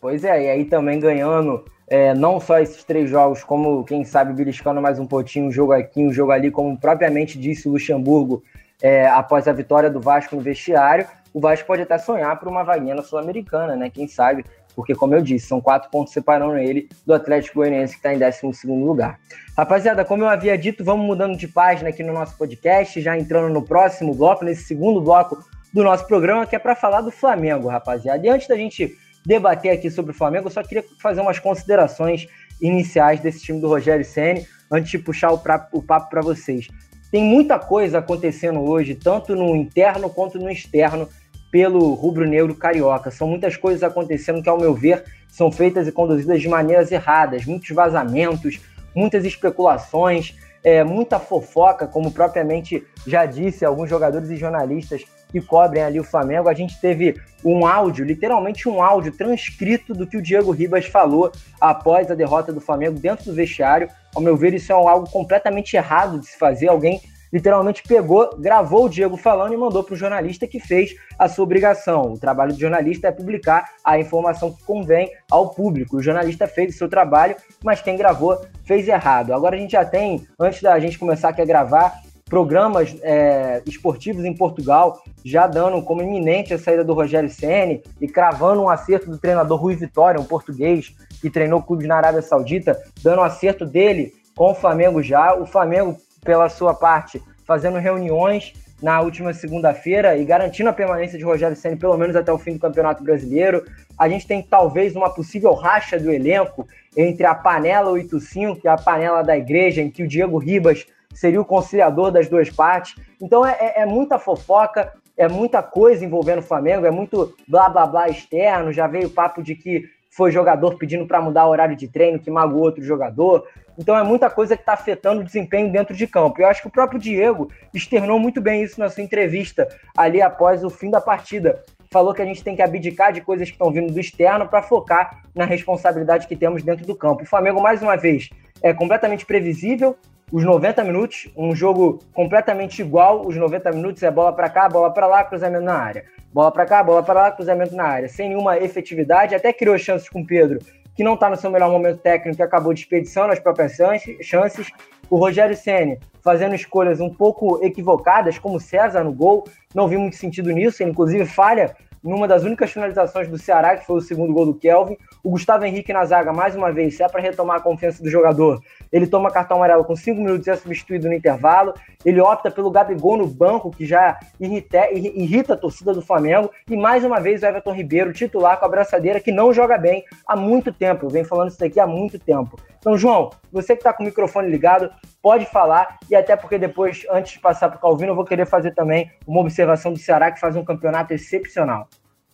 [0.00, 4.32] Pois é, e aí também ganhando é, não só esses três jogos, como quem sabe
[4.32, 8.44] beliscando mais um pouquinho, um jogo aqui, um jogo ali, como propriamente disse o Luxemburgo
[8.80, 12.62] é, após a vitória do Vasco no vestiário, o Vasco pode até sonhar por uma
[12.62, 13.90] vaguinha na Sul-Americana, né?
[13.90, 14.44] Quem sabe?
[14.74, 18.18] Porque, como eu disse, são quatro pontos separando ele do Atlético Goianiense, que está em
[18.18, 19.18] 12 lugar.
[19.56, 23.52] Rapaziada, como eu havia dito, vamos mudando de página aqui no nosso podcast, já entrando
[23.52, 27.68] no próximo bloco, nesse segundo bloco do nosso programa, que é para falar do Flamengo,
[27.68, 28.26] rapaziada.
[28.26, 32.26] E antes da gente debater aqui sobre o Flamengo, eu só queria fazer umas considerações
[32.60, 36.68] iniciais desse time do Rogério Ceni antes de puxar o, pra, o papo para vocês.
[37.10, 41.08] Tem muita coisa acontecendo hoje, tanto no interno quanto no externo,
[41.52, 43.10] pelo rubro-negro carioca.
[43.10, 47.44] São muitas coisas acontecendo que, ao meu ver, são feitas e conduzidas de maneiras erradas.
[47.44, 48.58] Muitos vazamentos,
[48.94, 50.34] muitas especulações,
[50.64, 56.04] é, muita fofoca, como propriamente já disse alguns jogadores e jornalistas que cobrem ali o
[56.04, 56.48] Flamengo.
[56.48, 61.32] A gente teve um áudio, literalmente um áudio transcrito do que o Diego Ribas falou
[61.60, 63.88] após a derrota do Flamengo dentro do vestiário.
[64.14, 66.68] Ao meu ver, isso é algo completamente errado de se fazer.
[66.68, 67.00] Alguém
[67.32, 71.44] literalmente pegou, gravou o Diego falando e mandou para o jornalista que fez a sua
[71.44, 72.12] obrigação.
[72.12, 75.96] O trabalho do jornalista é publicar a informação que convém ao público.
[75.96, 79.32] O jornalista fez o seu trabalho, mas quem gravou fez errado.
[79.32, 84.24] Agora a gente já tem, antes da gente começar aqui a gravar, programas é, esportivos
[84.24, 89.10] em Portugal já dando como iminente a saída do Rogério Ceni e cravando um acerto
[89.10, 93.66] do treinador Rui Vitória, um português que treinou clubes na Arábia Saudita, dando um acerto
[93.66, 95.34] dele com o Flamengo já.
[95.34, 101.24] O Flamengo pela sua parte, fazendo reuniões na última segunda-feira e garantindo a permanência de
[101.24, 103.64] Rogério Senna pelo menos até o fim do Campeonato Brasileiro.
[103.98, 108.76] A gente tem talvez uma possível racha do elenco entre a panela 85 e a
[108.76, 112.96] panela da igreja, em que o Diego Ribas seria o conciliador das duas partes.
[113.20, 117.68] Então é, é, é muita fofoca, é muita coisa envolvendo o Flamengo, é muito blá
[117.68, 118.72] blá blá externo.
[118.72, 122.18] Já veio o papo de que foi jogador pedindo para mudar o horário de treino,
[122.18, 123.46] que magoou outro jogador.
[123.78, 126.40] Então é muita coisa que está afetando o desempenho dentro de campo.
[126.40, 130.62] Eu acho que o próprio Diego externou muito bem isso na sua entrevista ali após
[130.64, 131.62] o fim da partida.
[131.90, 134.62] Falou que a gente tem que abdicar de coisas que estão vindo do externo para
[134.62, 137.22] focar na responsabilidade que temos dentro do campo.
[137.22, 138.30] O Flamengo, mais uma vez,
[138.62, 139.96] é completamente previsível.
[140.30, 143.26] Os 90 minutos, um jogo completamente igual.
[143.26, 146.04] Os 90 minutos é bola para cá, bola para lá, cruzamento na área.
[146.32, 149.34] Bola para cá, bola para lá, cruzamento na área, sem nenhuma efetividade.
[149.34, 150.60] Até criou chances com o Pedro,
[150.94, 153.76] que não está no seu melhor momento técnico e acabou desperdiçando as próprias
[154.20, 154.68] chances.
[155.08, 159.44] O Rogério Ceni fazendo escolhas um pouco equivocadas, como César no gol.
[159.74, 160.82] Não vi muito sentido nisso.
[160.82, 164.54] Ele, inclusive, falha numa das únicas finalizações do Ceará, que foi o segundo gol do
[164.54, 164.96] Kelvin.
[165.22, 168.10] O Gustavo Henrique na zaga, mais uma vez, se é para retomar a confiança do
[168.10, 168.60] jogador,
[168.90, 171.72] ele toma cartão amarelo com cinco minutos e é substituído no intervalo.
[172.04, 176.50] Ele opta pelo Gabigol no banco, que já irrita, irrita a torcida do Flamengo.
[176.68, 180.04] E mais uma vez o Everton Ribeiro, titular com a braçadeira, que não joga bem
[180.26, 181.08] há muito tempo.
[181.08, 182.58] Vem falando isso daqui há muito tempo.
[182.82, 184.90] Então, João, você que está com o microfone ligado,
[185.22, 188.44] pode falar, e até porque depois, antes de passar para o Calvino, eu vou querer
[188.44, 191.88] fazer também uma observação do Ceará, que faz um campeonato excepcional.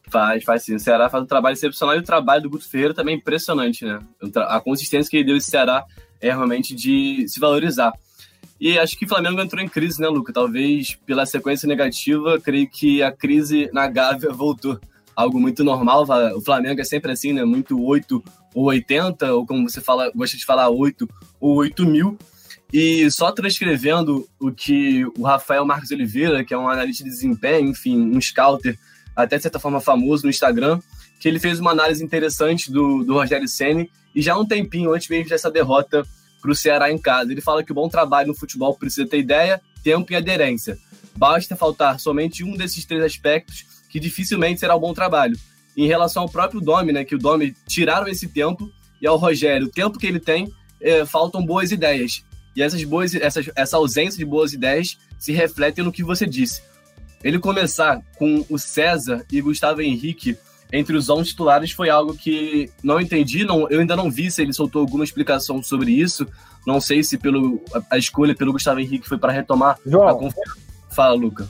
[0.09, 0.75] Faz, faz sim.
[0.75, 3.85] O Ceará faz um trabalho excepcional e o trabalho do Guto Ferreira também é impressionante,
[3.85, 3.99] né?
[4.37, 5.85] A consistência que ele deu esse Ceará
[6.19, 7.93] é realmente de se valorizar.
[8.59, 10.33] E acho que o Flamengo entrou em crise, né, Luca?
[10.33, 14.81] Talvez pela sequência negativa, creio que a crise na Gávea voltou.
[15.15, 16.07] Algo muito normal.
[16.35, 17.45] O Flamengo é sempre assim, né?
[17.45, 21.09] Muito 8 ou 80, ou como você fala, gosta de falar, 8
[21.41, 22.19] ou 8 mil.
[22.73, 27.71] E só transcrevendo o que o Rafael Marques Oliveira, que é um analista de desempenho,
[27.71, 28.79] enfim, um scouter,
[29.17, 30.81] até de certa forma famoso no Instagram,
[31.19, 34.93] que ele fez uma análise interessante do, do Rogério Ceni e já há um tempinho
[34.93, 36.07] antes mesmo dessa derrota
[36.41, 37.33] para o Ceará em casa.
[37.33, 40.79] Ele fala que o bom trabalho no futebol precisa ter ideia, tempo e aderência.
[41.17, 45.37] Basta faltar somente um desses três aspectos que dificilmente será um bom trabalho.
[45.79, 48.69] Em relação ao próprio Domi, né, que o Domi tiraram esse tempo
[49.01, 52.25] e ao Rogério, o tempo que ele tem, é, faltam boas ideias.
[52.57, 56.61] E essas boas, essa, essa ausência de boas ideias se refletem no que você disse.
[57.23, 60.37] Ele começar com o César e Gustavo Henrique
[60.73, 64.43] entre os 11 titulares foi algo que não entendi, não, eu ainda não vi se
[64.43, 66.27] ele soltou alguma explicação sobre isso.
[66.67, 70.15] Não sei se pelo, a, a escolha pelo Gustavo Henrique foi para retomar João, a
[70.15, 70.57] confiança.
[70.91, 71.49] Fala, Luca.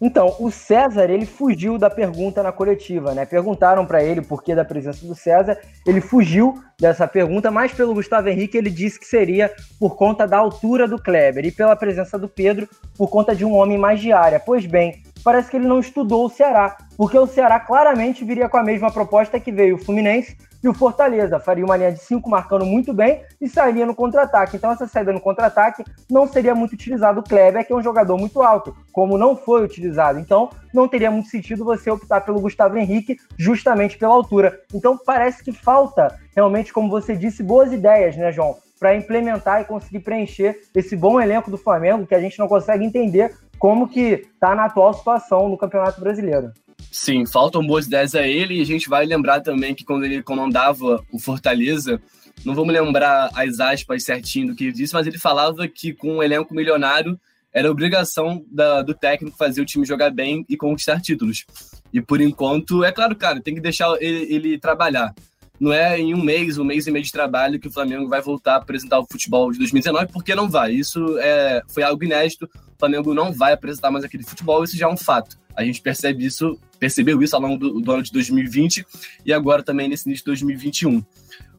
[0.00, 3.24] Então, o César, ele fugiu da pergunta na coletiva, né?
[3.24, 7.94] Perguntaram para ele por que da presença do César, ele fugiu dessa pergunta, mas pelo
[7.94, 12.18] Gustavo Henrique ele disse que seria por conta da altura do Kleber e pela presença
[12.18, 14.40] do Pedro por conta de um homem mais de área.
[14.40, 18.56] Pois bem, parece que ele não estudou o Ceará, porque o Ceará claramente viria com
[18.56, 21.38] a mesma proposta que veio o Fluminense e o Fortaleza.
[21.38, 24.56] Faria uma linha de cinco marcando muito bem e sairia no contra-ataque.
[24.56, 28.16] Então, essa saída no contra-ataque não seria muito utilizado o Kleber, que é um jogador
[28.16, 30.18] muito alto, como não foi utilizado.
[30.18, 34.58] Então, não teria muito sentido você optar pelo Gustavo Henrique justamente pela altura.
[34.72, 38.56] Então, parece que falta realmente, como você disse, boas ideias, né, João?
[38.80, 42.84] Para implementar e conseguir preencher esse bom elenco do Flamengo que a gente não consegue
[42.84, 46.52] entender como que está na atual situação no Campeonato Brasileiro.
[46.94, 50.22] Sim, faltam boas ideias a ele e a gente vai lembrar também que quando ele
[50.22, 52.00] comandava o Fortaleza,
[52.44, 56.18] não vamos lembrar as aspas certinho do que ele disse, mas ele falava que com
[56.18, 57.18] um elenco milionário
[57.52, 61.44] era obrigação da, do técnico fazer o time jogar bem e conquistar títulos.
[61.92, 65.12] E por enquanto, é claro, cara, tem que deixar ele, ele trabalhar
[65.58, 68.20] não é em um mês, um mês e meio de trabalho que o Flamengo vai
[68.20, 70.72] voltar a apresentar o futebol de 2019, porque não vai.
[70.72, 72.46] Isso é, foi algo inédito.
[72.46, 75.38] O Flamengo não vai apresentar mais aquele futebol, isso já é um fato.
[75.56, 78.84] A gente percebe isso, percebeu isso ao longo do, do ano de 2020
[79.24, 81.04] e agora também nesse início de 2021.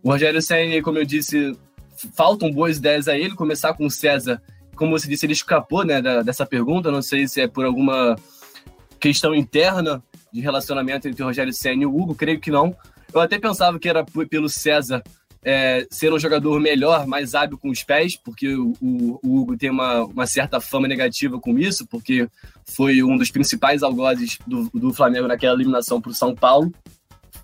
[0.03, 1.57] O Rogério Senna, como eu disse,
[2.13, 4.41] faltam boas ideias a ele, começar com o César.
[4.75, 8.17] Como você disse, ele escapou né, da, dessa pergunta, não sei se é por alguma
[8.99, 10.03] questão interna
[10.33, 12.75] de relacionamento entre o Rogério Senna e o Hugo, creio que não,
[13.15, 15.01] eu até pensava que era pelo César
[15.45, 19.55] é, ser um jogador melhor, mais hábil com os pés, porque o, o, o, Hugo
[19.55, 22.27] tem uma, uma certa fama negativa com isso, porque
[22.65, 26.73] foi um dos principais algozes do, do Flamengo naquela eliminação para o São Paulo.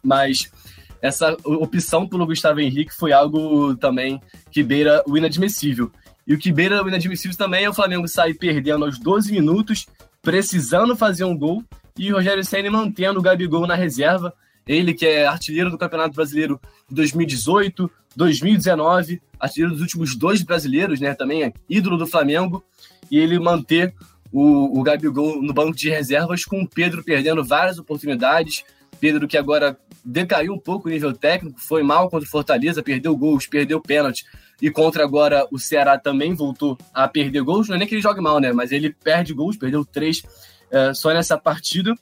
[0.03, 0.51] Mas
[0.99, 5.91] essa opção pelo Gustavo Henrique foi algo também que beira o inadmissível.
[6.25, 9.85] E o que beira o inadmissível também é o Flamengo sair perdendo aos 12 minutos,
[10.23, 11.63] precisando fazer um gol,
[11.97, 14.33] e o Rogério Senna mantendo o Gabigol na reserva,
[14.71, 20.99] ele que é artilheiro do Campeonato Brasileiro de 2018, 2019, artilheiro dos últimos dois brasileiros,
[20.99, 21.13] né?
[21.13, 22.63] Também é ídolo do Flamengo.
[23.09, 23.93] E ele manter
[24.31, 28.63] o, o Gabigol no banco de reservas, com o Pedro perdendo várias oportunidades.
[28.99, 33.15] Pedro que agora decaiu um pouco o nível técnico, foi mal contra o Fortaleza, perdeu
[33.15, 34.25] gols, perdeu pênalti.
[34.61, 37.67] E contra agora o Ceará também voltou a perder gols.
[37.67, 38.53] Não é nem que ele jogue mal, né?
[38.53, 40.21] Mas ele perde gols, perdeu três
[40.69, 41.95] é, só nessa partida.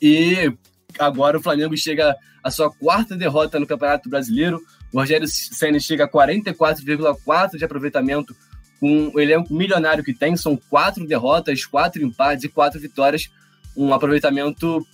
[0.00, 0.52] E
[0.98, 4.60] agora o Flamengo chega à sua quarta derrota no Campeonato Brasileiro.
[4.92, 8.34] O Rogério Senna chega a 44,4% de aproveitamento
[8.80, 10.36] com o elenco milionário que tem.
[10.36, 13.30] São quatro derrotas, quatro empates e quatro vitórias.
[13.76, 14.84] Um aproveitamento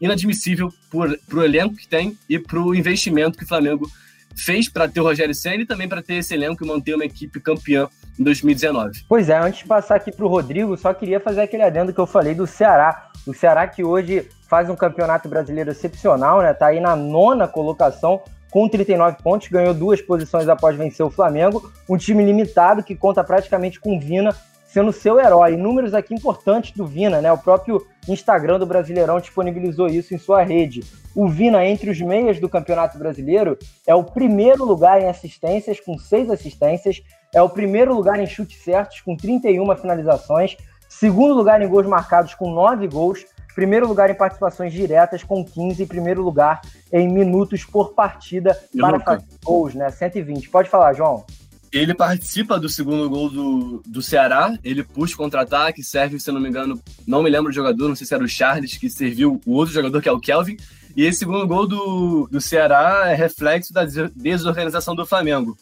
[0.00, 3.88] inadmissível para o elenco que tem e para o investimento que o Flamengo
[4.36, 7.04] fez para ter o Rogério Senna e também para ter esse elenco e manter uma
[7.04, 7.88] equipe campeã
[8.18, 9.04] em 2019.
[9.08, 12.00] Pois é, antes de passar aqui para o Rodrigo, só queria fazer aquele adendo que
[12.00, 13.10] eu falei do Ceará.
[13.26, 16.52] O Ceará que hoje faz um campeonato brasileiro excepcional, né?
[16.52, 21.72] Tá aí na nona colocação com 39 pontos, ganhou duas posições após vencer o Flamengo.
[21.88, 24.34] Um time limitado que conta praticamente com Vina
[24.74, 25.56] sendo seu herói.
[25.56, 27.32] Números aqui importantes do Vina, né?
[27.32, 30.82] O próprio Instagram do Brasileirão disponibilizou isso em sua rede.
[31.14, 35.96] O Vina, entre os meias do Campeonato Brasileiro, é o primeiro lugar em assistências, com
[35.96, 37.00] seis assistências,
[37.32, 40.56] é o primeiro lugar em chutes certos, com 31 finalizações,
[40.88, 45.82] segundo lugar em gols marcados, com nove gols, primeiro lugar em participações diretas com 15
[45.82, 46.60] e primeiro lugar
[46.92, 49.90] em minutos por partida para fazer gols, né?
[49.90, 50.48] 120.
[50.50, 51.24] Pode falar, João.
[51.72, 56.40] Ele participa do segundo gol do, do Ceará, ele puxa contra-ataque, serve, se eu não
[56.40, 59.40] me engano, não me lembro do jogador, não sei se era o Charles que serviu
[59.44, 60.56] o outro jogador, que é o Kelvin.
[60.96, 65.58] E esse segundo gol do, do Ceará é reflexo da desorganização do Flamengo.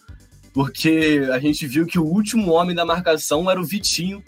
[0.53, 4.23] Porque a gente viu que o último homem da marcação era o Vitinho,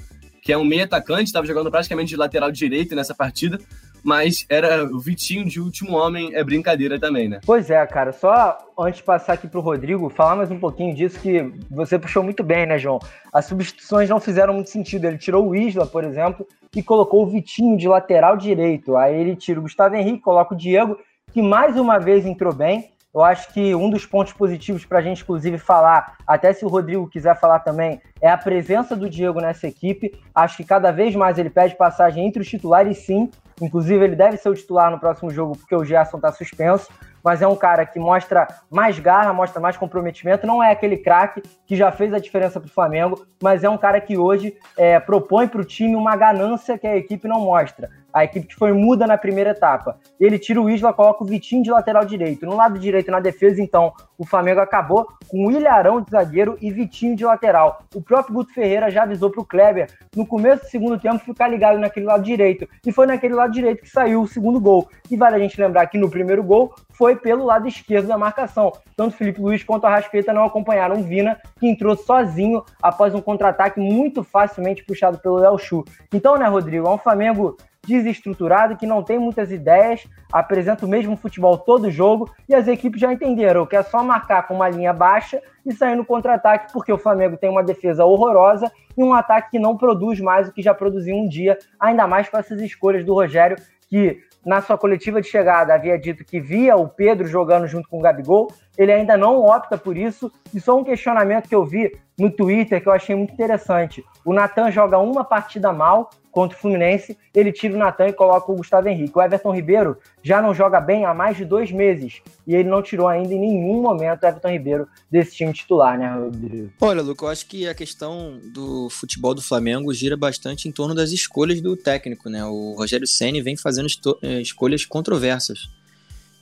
[0.44, 3.58] que é um meio atacante, estava jogando praticamente de lateral direito nessa partida,
[4.02, 7.40] mas era o Vitinho de último homem, é brincadeira também, né?
[7.46, 8.12] Pois é, cara.
[8.12, 12.22] Só antes de passar aqui pro Rodrigo, falar mais um pouquinho disso que você puxou
[12.22, 12.98] muito bem, né, João?
[13.32, 15.06] As substituições não fizeram muito sentido.
[15.06, 18.94] Ele tirou o Isla, por exemplo, e colocou o Vitinho de lateral direito.
[18.98, 20.98] Aí ele tira o Gustavo Henrique, coloca o Diego,
[21.32, 22.92] que mais uma vez entrou bem.
[23.14, 26.68] Eu acho que um dos pontos positivos para a gente, inclusive, falar, até se o
[26.68, 30.20] Rodrigo quiser falar também, é a presença do Diego nessa equipe.
[30.34, 33.30] Acho que cada vez mais ele pede passagem entre os titulares, sim.
[33.62, 36.90] Inclusive, ele deve ser o titular no próximo jogo, porque o Gerson está suspenso.
[37.22, 40.44] Mas é um cara que mostra mais garra, mostra mais comprometimento.
[40.44, 43.78] Não é aquele craque que já fez a diferença para o Flamengo, mas é um
[43.78, 47.88] cara que hoje é, propõe para o time uma ganância que a equipe não mostra
[48.14, 49.98] a equipe que foi muda na primeira etapa.
[50.20, 52.46] Ele tira o Isla, coloca o Vitinho de lateral direito.
[52.46, 56.70] No lado direito, na defesa, então, o Flamengo acabou com o Ilharão de zagueiro e
[56.70, 57.82] Vitinho de lateral.
[57.92, 61.48] O próprio Guto Ferreira já avisou para o Kleber, no começo do segundo tempo, ficar
[61.48, 62.68] ligado naquele lado direito.
[62.86, 64.88] E foi naquele lado direito que saiu o segundo gol.
[65.10, 68.72] E vale a gente lembrar que no primeiro gol foi pelo lado esquerdo da marcação.
[68.96, 73.20] Tanto Felipe Luiz quanto a Rascaeta não acompanharam o Vina, que entrou sozinho após um
[73.20, 75.84] contra-ataque muito facilmente puxado pelo Léo Chu.
[76.12, 81.16] Então, né, Rodrigo, é um Flamengo desestruturado, que não tem muitas ideias, apresenta o mesmo
[81.16, 84.92] futebol todo jogo e as equipes já entenderam que é só marcar com uma linha
[84.92, 89.52] baixa e sair no contra-ataque, porque o Flamengo tem uma defesa horrorosa e um ataque
[89.52, 93.04] que não produz mais o que já produziu um dia, ainda mais com essas escolhas
[93.04, 93.56] do Rogério,
[93.88, 97.98] que na sua coletiva de chegada havia dito que via o Pedro jogando junto com
[97.98, 100.30] o Gabigol, ele ainda não opta por isso.
[100.52, 104.04] E só um questionamento que eu vi no Twitter que eu achei muito interessante.
[104.24, 108.50] O Natan joga uma partida mal contra o Fluminense, ele tira o Natan e coloca
[108.50, 109.16] o Gustavo Henrique.
[109.16, 112.82] O Everton Ribeiro já não joga bem há mais de dois meses e ele não
[112.82, 116.72] tirou ainda em nenhum momento o Everton Ribeiro desse time titular, né, Rodrigo?
[116.80, 120.94] Olha, Luca, eu acho que a questão do futebol do Flamengo gira bastante em torno
[120.94, 122.44] das escolhas do técnico, né?
[122.44, 123.86] O Rogério Ceni vem fazendo
[124.22, 125.70] eh, escolhas controversas.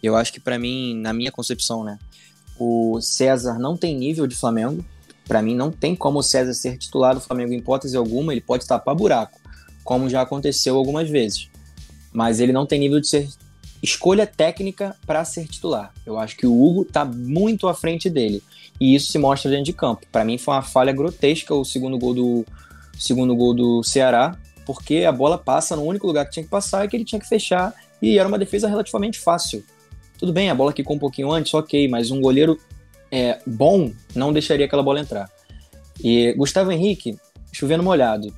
[0.03, 1.99] Eu acho que para mim, na minha concepção, né,
[2.59, 4.83] o César não tem nível de Flamengo.
[5.29, 8.33] Para mim, não tem como o César ser titular do Flamengo em hipótese alguma.
[8.33, 9.42] Ele pode tapar buraco
[9.93, 11.51] como já aconteceu algumas vezes.
[12.11, 13.29] Mas ele não tem nível de ser
[13.83, 15.93] escolha técnica para ser titular.
[16.07, 18.43] Eu acho que o Hugo está muito à frente dele.
[18.81, 20.07] E isso se mostra dentro de campo.
[20.11, 22.47] Para mim foi uma falha grotesca o segundo gol do
[22.99, 26.85] segundo gol do Ceará, porque a bola passa no único lugar que tinha que passar
[26.85, 29.63] e que ele tinha que fechar e era uma defesa relativamente fácil.
[30.19, 32.59] Tudo bem, a bola quicou um pouquinho antes, ok, mas um goleiro
[33.11, 35.29] é, bom não deixaria aquela bola entrar.
[36.03, 37.19] E Gustavo Henrique,
[37.53, 38.33] chovendo molhado,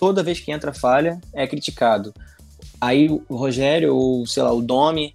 [0.00, 2.14] toda vez que entra falha, é criticado.
[2.80, 5.14] Aí o Rogério, ou sei lá, o Domi,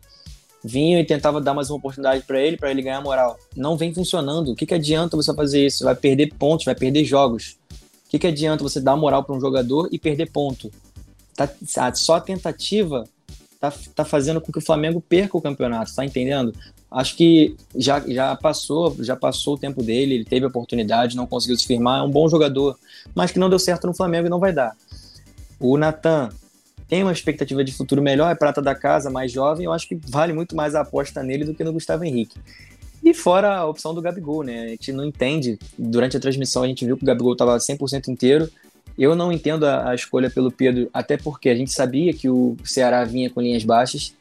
[0.64, 3.36] vinha e tentava dar mais uma oportunidade para ele, para ele ganhar moral.
[3.56, 4.52] Não vem funcionando.
[4.52, 5.84] O que, que adianta você fazer isso?
[5.84, 7.58] Vai perder pontos, vai perder jogos.
[8.06, 10.72] O que, que adianta você dar moral para um jogador e perder ponto?
[11.36, 11.50] Tá,
[11.96, 13.04] só a tentativa
[13.60, 16.54] tá, tá fazendo com que o Flamengo perca o campeonato, tá entendendo?
[16.96, 21.28] Acho que já, já passou, já passou o tempo dele, ele teve a oportunidade, não
[21.28, 22.80] conseguiu se firmar, é um bom jogador,
[23.14, 24.74] mas que não deu certo no Flamengo e não vai dar.
[25.60, 26.30] O Natan
[26.88, 30.00] tem uma expectativa de futuro melhor, é prata da casa, mais jovem, eu acho que
[30.08, 32.40] vale muito mais a aposta nele do que no Gustavo Henrique.
[33.04, 34.64] E fora a opção do Gabigol, né?
[34.64, 35.60] A gente não entende.
[35.78, 38.50] Durante a transmissão a gente viu que o Gabigol estava 100% inteiro.
[38.98, 42.56] Eu não entendo a, a, escolha pelo Pedro, até porque a gente sabia que o
[42.64, 44.16] Ceará vinha com linhas baixas.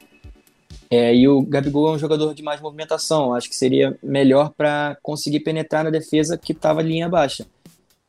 [0.90, 3.34] É, e o Gabigol é um jogador de mais movimentação.
[3.34, 7.46] Acho que seria melhor para conseguir penetrar na defesa que estava linha baixa.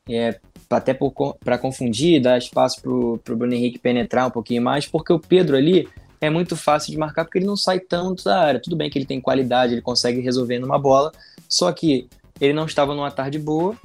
[0.08, 0.38] É,
[0.70, 5.18] até para confundir, dar espaço para o Bruno Henrique penetrar um pouquinho mais, porque o
[5.18, 5.88] Pedro ali
[6.20, 8.60] é muito fácil de marcar porque ele não sai tanto da área.
[8.60, 11.12] Tudo bem que ele tem qualidade, ele consegue resolver numa bola,
[11.48, 12.08] só que
[12.40, 13.76] ele não estava numa tarde boa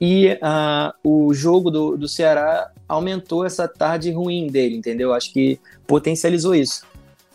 [0.00, 5.12] e uh, o jogo do, do Ceará aumentou essa tarde ruim dele, entendeu?
[5.12, 6.86] Acho que potencializou isso.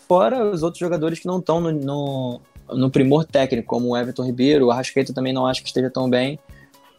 [0.08, 2.40] Fora os outros jogadores que não estão no, no,
[2.70, 6.08] no, primor técnico, como o Everton Ribeiro, o Arrascaeta também não acho que esteja tão
[6.08, 6.38] bem.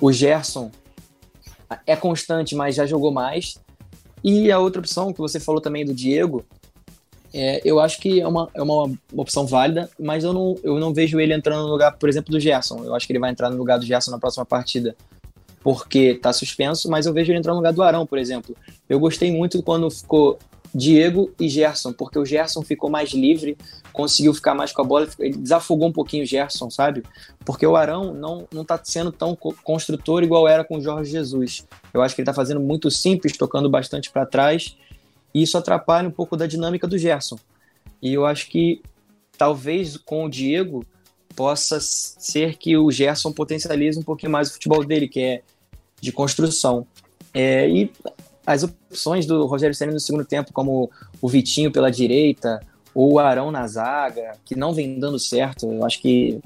[0.01, 0.69] O Gerson
[1.85, 3.59] é constante, mas já jogou mais.
[4.23, 6.45] E a outra opção que você falou também do Diego,
[7.33, 10.93] é, eu acho que é uma, é uma opção válida, mas eu não, eu não
[10.93, 12.83] vejo ele entrando no lugar, por exemplo, do Gerson.
[12.83, 14.95] Eu acho que ele vai entrar no lugar do Gerson na próxima partida
[15.61, 18.55] porque está suspenso, mas eu vejo ele entrar no lugar do Arão, por exemplo.
[18.87, 20.39] Eu gostei muito quando ficou
[20.73, 23.57] Diego e Gerson, porque o Gerson ficou mais livre,
[23.91, 27.03] conseguiu ficar mais com a bola, ele desafogou um pouquinho o Gerson, sabe?
[27.45, 31.65] Porque o Arão não, não tá sendo tão construtor igual era com o Jorge Jesus.
[31.93, 34.75] Eu acho que ele tá fazendo muito simples, tocando bastante para trás,
[35.33, 37.37] e isso atrapalha um pouco da dinâmica do Gerson.
[38.01, 38.81] E eu acho que
[39.37, 40.85] talvez com o Diego
[41.35, 45.41] possa ser que o Gerson potencialize um pouquinho mais o futebol dele, que é
[46.01, 46.85] de construção.
[47.33, 47.91] É, e
[48.47, 50.89] as opções do Rogério Ceni no segundo tempo, como
[51.21, 52.61] o Vitinho pela direita,
[52.95, 55.69] ou o Arão na zaga, que não vem dando certo.
[55.69, 56.39] Eu acho que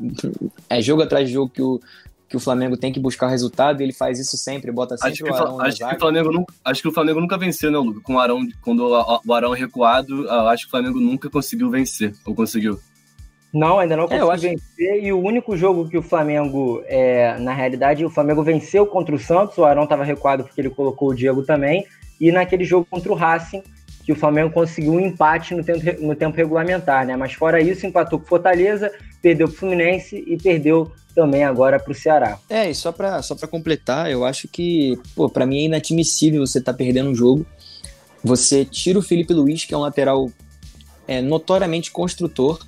[0.68, 1.80] é jogo atrás de jogo que o,
[2.28, 5.12] que o Flamengo tem que buscar o resultado e ele faz isso sempre, bota sempre
[5.12, 7.70] acho que, o Arão acho que o Flamengo nunca, Acho que o Flamengo nunca venceu,
[7.70, 8.02] né, Luca?
[8.02, 8.84] Com o Arão, quando
[9.24, 12.80] o Arão é recuado, acho que o Flamengo nunca conseguiu vencer, ou conseguiu?
[13.54, 14.42] Não, ainda não é, conseguiu é, acho...
[14.42, 15.04] vencer.
[15.04, 19.20] E o único jogo que o Flamengo, é, na realidade, o Flamengo venceu contra o
[19.20, 19.58] Santos.
[19.58, 21.86] O Arão estava recuado porque ele colocou o Diego também.
[22.20, 23.64] E naquele jogo contra o Racing,
[24.06, 27.16] que o Flamengo conseguiu um empate no tempo, no tempo regulamentar, né?
[27.16, 28.92] Mas fora isso, empatou com Fortaleza,
[29.22, 32.40] perdeu para o Fluminense e perdeu também agora para o Ceará.
[32.50, 36.60] É, e só para só completar, eu acho que, pô, para mim é inadmissível você
[36.60, 37.46] estar tá perdendo um jogo.
[38.24, 40.30] Você tira o Felipe Luiz, que é um lateral
[41.08, 42.60] é, notoriamente construtor,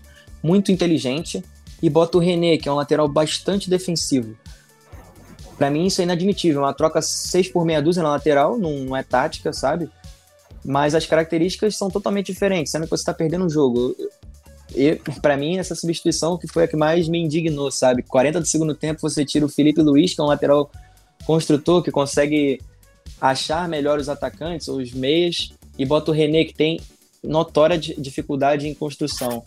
[0.43, 1.41] muito inteligente,
[1.81, 4.37] e bota o René, que é um lateral bastante defensivo.
[5.57, 9.03] Para mim isso é inadmitível, uma troca 6 por meia dúzia na lateral, não, é
[9.03, 9.89] tática, sabe?
[10.63, 13.95] Mas as características são totalmente diferentes, sendo que você está perdendo um jogo.
[14.73, 18.01] E para mim essa substituição que foi a que mais me indignou, sabe?
[18.01, 20.71] 40 do segundo tempo você tira o Felipe Luiz, que é um lateral
[21.25, 22.59] construtor que consegue
[23.19, 26.79] achar melhor os atacantes ou os meias e bota o René que tem
[27.23, 29.43] notória dificuldade em construção.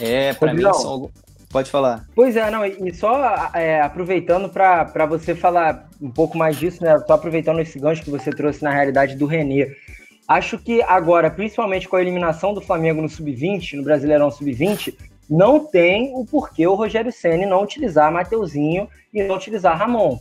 [0.00, 1.10] É, para mim são
[1.50, 2.06] Pode falar.
[2.14, 6.96] Pois é, não, e só é, aproveitando para você falar um pouco mais disso, né?
[7.04, 9.76] Só aproveitando esse gancho que você trouxe na realidade do Renê.
[10.28, 14.94] Acho que agora, principalmente com a eliminação do Flamengo no Sub-20, no Brasileirão Sub-20,
[15.28, 20.20] não tem o porquê o Rogério Ceni não utilizar Mateuzinho e não utilizar Ramon.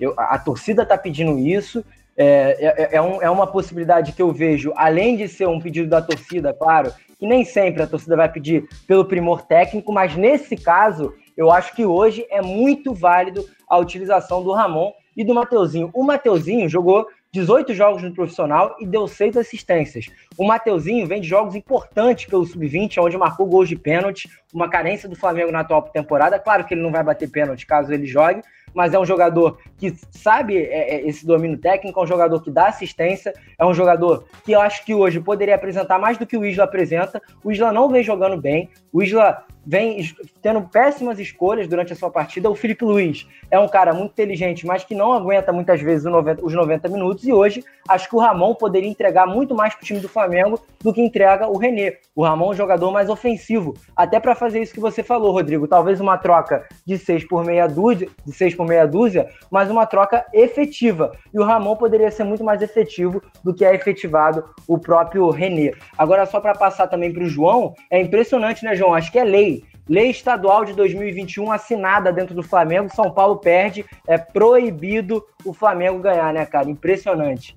[0.00, 1.84] Eu, a, torcida está pedindo isso,
[2.22, 5.88] é, é, é, um, é, uma possibilidade que eu vejo, além de ser um pedido
[5.88, 10.54] da torcida, claro, que nem sempre a torcida vai pedir pelo primor técnico, mas nesse
[10.54, 15.88] caso, eu acho que hoje é muito válido a utilização do Ramon e do Mateuzinho.
[15.94, 20.06] O Mateuzinho jogou 18 jogos no profissional e deu 6 assistências.
[20.36, 25.08] O Mateuzinho vem de jogos importantes pelo Sub-20, onde marcou gols de pênalti, uma carência
[25.08, 26.38] do Flamengo na atual temporada.
[26.38, 28.42] Claro que ele não vai bater pênalti caso ele jogue,
[28.74, 32.50] mas é um jogador que sabe é, é, esse domínio técnico, é um jogador que
[32.50, 36.36] dá assistência, é um jogador que eu acho que hoje poderia apresentar mais do que
[36.36, 37.20] o Isla apresenta.
[37.42, 40.02] O Isla não vem jogando bem, o Isla vem
[40.42, 42.50] tendo péssimas escolhas durante a sua partida.
[42.50, 46.06] O Felipe Luiz é um cara muito inteligente, mas que não aguenta muitas vezes
[46.42, 47.24] os 90 minutos.
[47.24, 50.60] E hoje acho que o Ramon poderia entregar muito mais para o time do Flamengo
[50.82, 51.98] do que entrega o René.
[52.14, 53.74] O Ramon é um jogador mais ofensivo.
[53.94, 55.68] Até para fazer isso que você falou, Rodrigo.
[55.68, 59.86] Talvez uma troca de 6 por meia dúzia, de 6 por meia dúzia, mas uma
[59.86, 61.12] troca efetiva.
[61.32, 65.72] E o Ramon poderia ser muito mais efetivo do que é efetivado o próprio René.
[65.96, 68.94] Agora, só para passar também para o João, é impressionante, né, João?
[68.94, 73.84] Acho que é lei Lei estadual de 2021 assinada dentro do Flamengo, São Paulo perde,
[74.06, 76.70] é proibido o Flamengo ganhar, né, cara?
[76.70, 77.56] Impressionante.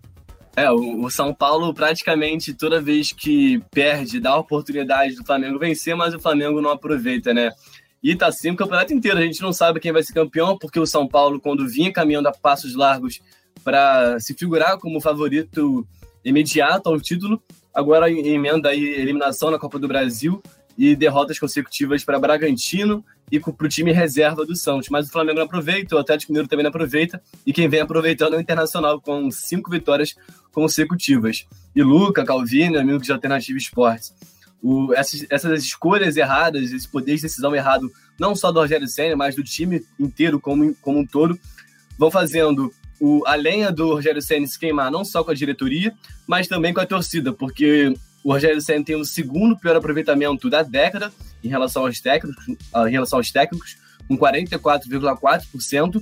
[0.56, 5.96] É, o, São Paulo praticamente toda vez que perde, dá a oportunidade do Flamengo vencer,
[5.96, 7.52] mas o Flamengo não aproveita, né?
[8.04, 9.18] E tá assim o campeonato inteiro.
[9.18, 12.28] A gente não sabe quem vai ser campeão, porque o São Paulo, quando vinha caminhando
[12.28, 13.22] a passos largos
[13.64, 15.88] para se figurar como favorito
[16.24, 17.42] imediato ao título,
[17.74, 20.42] agora emenda aí eliminação na Copa do Brasil
[20.78, 24.90] e derrotas consecutivas para Bragantino e para o time reserva do Santos.
[24.90, 28.34] Mas o Flamengo não aproveita, o Atlético Mineiro também não aproveita, e quem vem aproveitando
[28.34, 30.16] é o Internacional, com cinco vitórias
[30.52, 31.46] consecutivas.
[31.76, 34.14] E Luca, Calvino, amigos de Alternativa Esportes.
[34.62, 39.16] O, essas, essas escolhas erradas, esse poder de decisão errado, não só do Rogério Senna,
[39.16, 41.38] mas do time inteiro como, como um todo,
[41.98, 45.94] vão fazendo o, a lenha do Rogério Senna se queimar não só com a diretoria,
[46.26, 47.94] mas também com a torcida, porque
[48.24, 51.12] o Rogério Senna tem o segundo pior aproveitamento da década
[51.44, 56.02] em relação aos técnicos, em relação aos técnicos com 44,4%,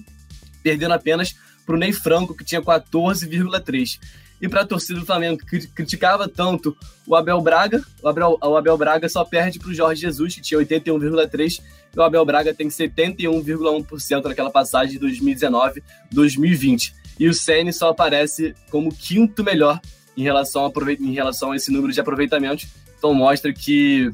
[0.61, 3.99] perdendo apenas para o Ney Franco, que tinha 14,3%.
[4.41, 8.57] E para a torcida do Flamengo, que criticava tanto o Abel Braga, o Abel, o
[8.57, 11.61] Abel Braga só perde para o Jorge Jesus, que tinha 81,3%,
[11.95, 16.91] e o Abel Braga tem 71,1% naquela passagem de 2019-2020.
[17.19, 19.79] E o Ceni só aparece como quinto melhor
[20.21, 22.67] em relação, a, em relação a esse número de aproveitamentos.
[22.97, 24.11] Então mostra que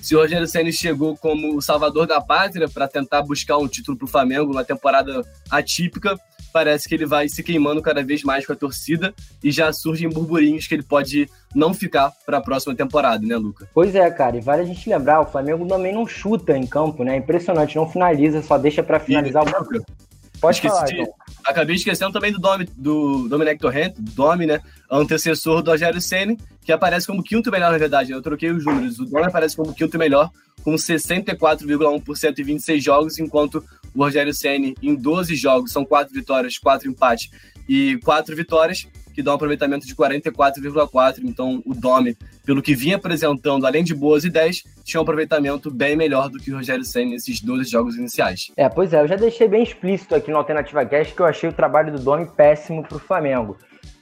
[0.00, 3.98] se o Rogério Senna chegou como o salvador da pátria para tentar buscar um título
[3.98, 6.18] para o Flamengo numa temporada atípica,
[6.50, 10.08] parece que ele vai se queimando cada vez mais com a torcida e já surgem
[10.08, 13.68] burburinhos que ele pode não ficar para a próxima temporada, né, Luca?
[13.74, 17.04] Pois é, cara, e vale a gente lembrar, o Flamengo também não chuta em campo,
[17.04, 17.16] né?
[17.16, 19.84] Impressionante, não finaliza, só deixa para finalizar o banco.
[20.40, 21.00] Pode Esqueci falar, de...
[21.02, 21.14] então.
[21.44, 24.60] Acabei esquecendo também do, Dom, do Domenech Torrent, Domi, né?
[24.90, 28.12] Antecessor do Rogério Senna, que aparece como quinto melhor, na verdade.
[28.12, 28.98] Eu troquei os números.
[28.98, 30.30] O Domi aparece como quinto melhor,
[30.62, 33.64] com 64,1% em 26 jogos, enquanto
[33.94, 37.30] o Rogério Senna, em 12 jogos, são quatro vitórias, quatro empates
[37.70, 41.20] e quatro vitórias, que dá um aproveitamento de 44,4%.
[41.22, 45.94] Então, o Domi, pelo que vinha apresentando, além de boas ideias, tinha um aproveitamento bem
[45.94, 48.50] melhor do que o Rogério Senna nesses 12 jogos iniciais.
[48.56, 51.48] É, pois é, eu já deixei bem explícito aqui no Alternativa Cast que eu achei
[51.48, 53.56] o trabalho do Domi péssimo para o Flamengo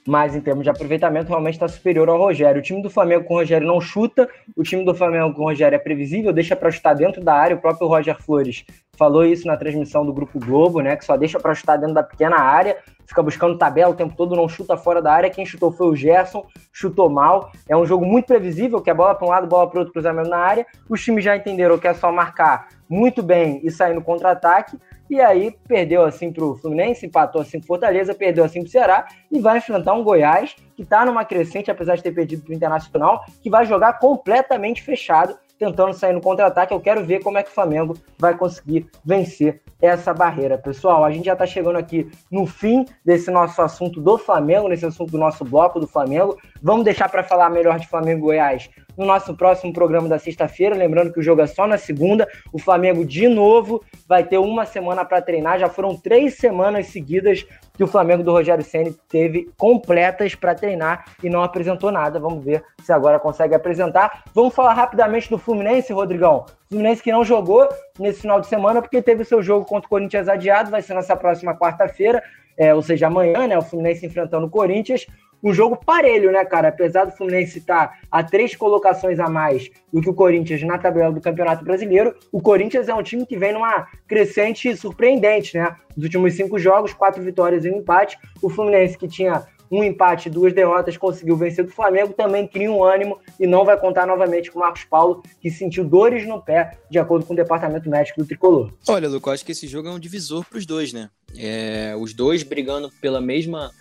[0.07, 2.59] mas em termos de aproveitamento realmente está superior ao Rogério.
[2.59, 5.45] O time do Flamengo com o Rogério não chuta, o time do Flamengo com o
[5.45, 7.55] Rogério é previsível, deixa para chutar dentro da área.
[7.55, 8.65] O próprio Roger Flores
[8.99, 10.97] falou isso na transmissão do Grupo Globo, né?
[10.97, 12.77] Que só deixa para chutar dentro da pequena área,
[13.07, 15.29] fica buscando tabela o tempo todo, não chuta fora da área.
[15.29, 17.49] Quem chutou foi o Gerson, chutou mal.
[17.69, 20.29] É um jogo muito previsível, que é bola para um lado, bola para outro, cruzamento
[20.29, 20.67] na área.
[20.89, 24.77] Os times já entenderam que é só marcar muito bem e sair no contra-ataque.
[25.09, 28.71] E aí perdeu assim para o Fluminense, empatou assim com Fortaleza, perdeu assim para o
[28.71, 32.51] Ceará e vai enfrentar um Goiás que está numa crescente, apesar de ter perdido para
[32.51, 36.73] o Internacional, que vai jogar completamente fechado tentando sair no contra-ataque.
[36.73, 40.57] Eu quero ver como é que o Flamengo vai conseguir vencer essa barreira.
[40.57, 44.85] Pessoal, a gente já está chegando aqui no fim desse nosso assunto do Flamengo, nesse
[44.85, 46.37] assunto do nosso bloco do Flamengo.
[46.61, 50.75] Vamos deixar para falar melhor de Flamengo Goiás no nosso próximo programa da sexta-feira.
[50.75, 52.27] Lembrando que o jogo é só na segunda.
[52.51, 55.59] O Flamengo, de novo, vai ter uma semana para treinar.
[55.59, 57.45] Já foram três semanas seguidas
[57.79, 62.19] que o Flamengo do Rogério Ceni teve completas para treinar e não apresentou nada.
[62.19, 64.25] Vamos ver se agora consegue apresentar.
[64.33, 66.45] Vamos falar rapidamente do Fluminense, Rodrigão.
[66.67, 69.89] Fluminense que não jogou nesse final de semana porque teve o seu jogo contra o
[69.89, 72.21] Corinthians adiado, vai ser nessa próxima quarta-feira,
[72.57, 73.57] é, ou seja, amanhã, né?
[73.57, 75.07] O Fluminense enfrentando o Corinthians
[75.43, 76.69] um jogo parelho, né, cara?
[76.69, 81.11] Apesar do Fluminense estar a três colocações a mais do que o Corinthians na tabela
[81.11, 85.75] do Campeonato Brasileiro, o Corinthians é um time que vem numa crescente surpreendente, né?
[85.95, 88.17] Nos últimos cinco jogos, quatro vitórias e um empate.
[88.41, 92.83] O Fluminense, que tinha um empate duas derrotas, conseguiu vencer do Flamengo, também cria um
[92.83, 96.77] ânimo e não vai contar novamente com o Marcos Paulo, que sentiu dores no pé,
[96.89, 98.73] de acordo com o departamento médico do Tricolor.
[98.87, 101.09] Olha, Lucas, acho que esse jogo é um divisor para os dois, né?
[101.37, 103.71] É, os dois brigando pela mesma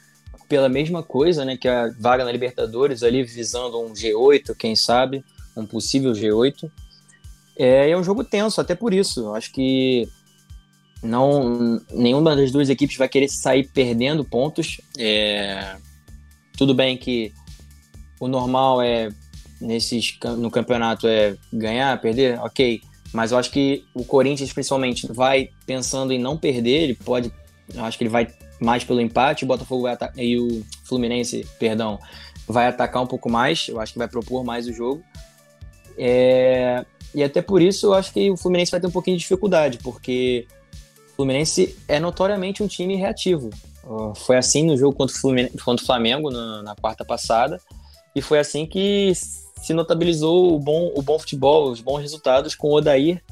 [0.49, 5.25] pela mesma coisa, né, que a vaga na Libertadores, ali visando um G8, quem sabe,
[5.57, 6.71] um possível G8.
[7.59, 9.35] É, é um jogo tenso, até por isso.
[9.35, 10.09] Acho que
[11.03, 14.81] não nenhuma das duas equipes vai querer sair perdendo pontos.
[14.97, 15.77] É,
[16.57, 17.33] tudo bem que
[18.19, 19.11] o normal é
[19.61, 22.81] nesses no campeonato é ganhar, perder, ok.
[23.13, 26.83] Mas eu acho que o Corinthians principalmente vai pensando em não perder.
[26.83, 27.33] Ele pode,
[27.75, 28.29] eu acho que ele vai
[28.61, 31.99] mais pelo empate, o Botafogo vai atacar, e o Fluminense, perdão,
[32.47, 35.03] vai atacar um pouco mais, eu acho que vai propor mais o jogo.
[35.97, 36.85] É,
[37.15, 39.79] e até por isso eu acho que o Fluminense vai ter um pouquinho de dificuldade,
[39.79, 40.47] porque
[41.13, 43.51] o Fluminense é notoriamente um time reativo.
[44.17, 47.61] Foi assim no jogo contra o, contra o Flamengo na, na quarta passada,
[48.15, 52.69] e foi assim que se notabilizou o bom, o bom futebol, os bons resultados com
[52.69, 53.23] o Odair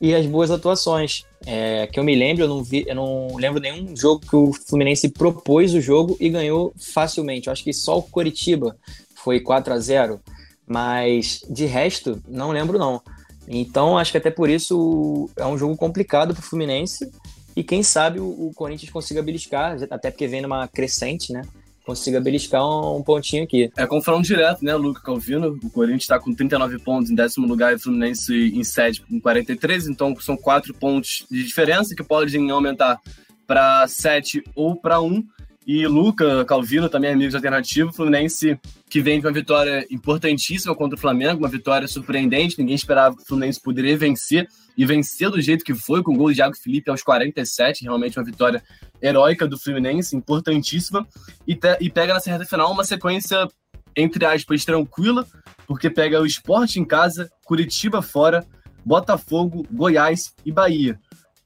[0.00, 1.24] e as boas atuações.
[1.46, 4.52] É, que eu me lembro, eu não, vi, eu não lembro nenhum jogo que o
[4.52, 7.46] Fluminense propôs o jogo e ganhou facilmente.
[7.46, 8.76] Eu acho que só o Coritiba
[9.14, 10.20] foi 4 a 0
[10.66, 13.02] mas de resto, não lembro não.
[13.48, 17.10] Então, acho que até por isso é um jogo complicado para o Fluminense
[17.56, 21.42] e quem sabe o, o Corinthians consiga beliscar, até porque vem numa crescente, né?
[21.90, 23.70] Consiga beliscar um, um, pontinho aqui.
[23.76, 25.58] É confronto direto, né, Luca Calvino?
[25.62, 29.20] O Corinthians está com 39 pontos em décimo lugar e o Fluminense em sétimo com
[29.20, 33.00] 43, então são quatro pontos de diferença que podem aumentar
[33.44, 35.24] para 7 ou para 1.
[35.66, 38.58] E Luca Calvino, também amigos alternativo, Fluminense
[38.88, 43.22] que vem com uma vitória importantíssima contra o Flamengo, uma vitória surpreendente, ninguém esperava que
[43.22, 46.56] o Fluminense poderia vencer e vencer do jeito que foi, com o gol de Thiago
[46.56, 48.62] Felipe aos 47, realmente uma vitória
[49.00, 51.06] heróica do Fluminense, importantíssima,
[51.46, 53.46] e, e pega na reta final uma sequência,
[53.94, 55.26] entre aspas, tranquila,
[55.66, 58.44] porque pega o esporte em casa, Curitiba fora,
[58.84, 60.98] Botafogo, Goiás e Bahia.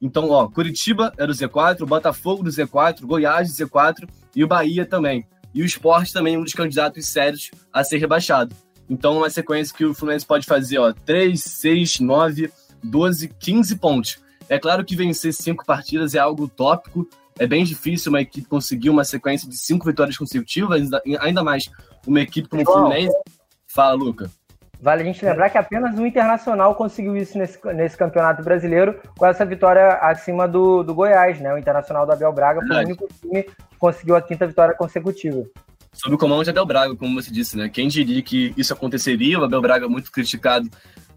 [0.04, 4.84] Então, ó, Curitiba era o Z4, Botafogo do Z4, Goiás do Z4 e o Bahia
[4.84, 5.26] também.
[5.54, 8.54] E o esporte também um dos candidatos sérios a ser rebaixado.
[8.86, 12.52] Então, uma sequência que o Fluminense pode fazer, ó, 3, 6, 9,
[12.82, 14.18] 12, 15 pontos.
[14.46, 18.90] É claro que vencer cinco partidas é algo utópico, é bem difícil uma equipe conseguir
[18.90, 21.70] uma sequência de cinco vitórias consecutivas, ainda mais
[22.06, 23.16] uma equipe como o Fluminense.
[23.66, 24.30] Fala, Luca.
[24.84, 29.24] Vale a gente lembrar que apenas o Internacional conseguiu isso nesse, nesse campeonato brasileiro com
[29.24, 31.54] essa vitória acima do, do Goiás, né?
[31.54, 32.84] O Internacional do Abel Braga foi Verdade.
[32.84, 35.42] o único time que conseguiu a quinta vitória consecutiva.
[35.90, 37.70] Sob o comando de Abel Braga, como você disse, né?
[37.70, 39.38] Quem diria que isso aconteceria?
[39.38, 40.68] O Abel Braga muito criticado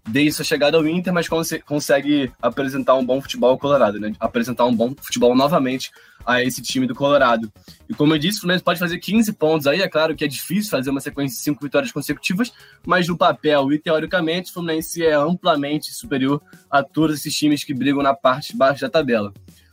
[0.08, 1.28] desde sua chegada ao Inter, mas
[1.66, 4.14] consegue apresentar um bom futebol Colorado, né?
[4.18, 5.90] Apresentar um bom futebol novamente
[6.28, 7.50] a esse time do Colorado.
[7.88, 10.28] E como eu disse, o Fluminense pode fazer 15 pontos aí, é claro que é
[10.28, 12.52] difícil fazer uma sequência de 5 vitórias consecutivas,
[12.86, 17.72] mas no papel e teoricamente o Fluminense é amplamente superior a todos esses times que
[17.72, 19.32] brigam na parte de baixo da tabela.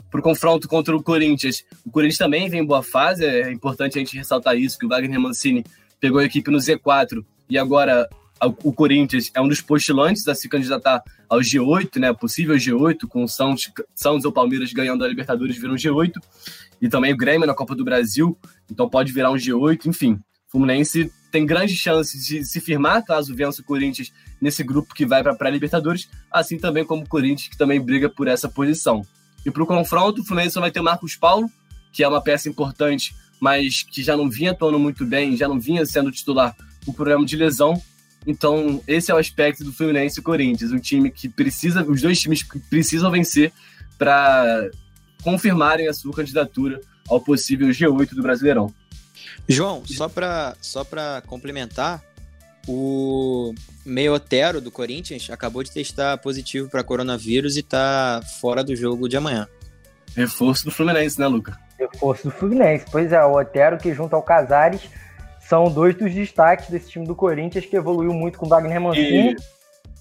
[0.10, 3.98] Para o confronto contra o Corinthians, o Corinthians também vem em boa fase, é importante
[3.98, 5.66] a gente ressaltar isso, que o Wagner Mancini
[6.00, 8.08] pegou a equipe no Z4 e agora
[8.48, 12.14] o Corinthians é um dos postulantes a se candidatar ao G8, né?
[12.14, 16.14] Possível G8, com o Santos, Santos ou Palmeiras ganhando a Libertadores viram um G8.
[16.82, 18.38] E também o Grêmio na Copa do Brasil,
[18.70, 20.20] então pode virar um G8, enfim.
[20.48, 25.22] Fluminense tem grandes chances de se firmar caso vença o Corinthians nesse grupo que vai
[25.22, 29.02] para a pré-Libertadores, assim também como o Corinthians, que também briga por essa posição.
[29.46, 31.50] E para o confronto, o Fluminense vai ter Marcos Paulo,
[31.92, 35.60] que é uma peça importante, mas que já não vinha atuando muito bem, já não
[35.60, 37.82] vinha sendo titular por problema de lesão,
[38.26, 42.20] então, esse é o aspecto do Fluminense e Corinthians, um time que precisa, os dois
[42.20, 43.52] times precisam vencer
[43.98, 44.70] para
[45.24, 48.74] confirmarem a sua candidatura ao possível G8 do Brasileirão.
[49.48, 52.02] João, só para só para complementar,
[52.68, 53.54] o
[53.86, 59.08] meio Otero do Corinthians acabou de testar positivo para coronavírus e está fora do jogo
[59.08, 59.48] de amanhã.
[60.16, 61.60] Reforço do Fluminense, né, Luca?
[61.78, 62.86] Reforço do Fluminense.
[62.92, 64.82] Pois é, o Otero que junto ao Casares
[65.48, 69.36] são dois dos destaques desse time do Corinthians que evoluiu muito com o Wagner Mancini.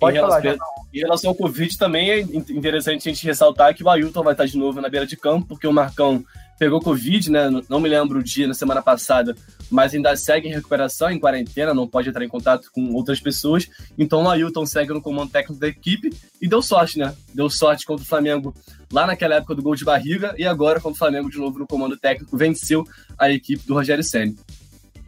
[0.00, 3.84] Pode em falar, relação, Em relação ao Covid, também é interessante a gente ressaltar que
[3.84, 6.24] o Ailton vai estar de novo na beira de campo, porque o Marcão
[6.58, 7.48] pegou Covid, né?
[7.68, 9.36] Não me lembro o dia na semana passada,
[9.70, 13.68] mas ainda segue em recuperação, em quarentena, não pode entrar em contato com outras pessoas.
[13.98, 17.14] Então o Ailton segue no comando técnico da equipe e deu sorte, né?
[17.34, 18.54] Deu sorte contra o Flamengo
[18.90, 21.66] lá naquela época do gol de barriga e agora contra o Flamengo de novo no
[21.66, 22.84] comando técnico, venceu
[23.18, 24.34] a equipe do Rogério Senna.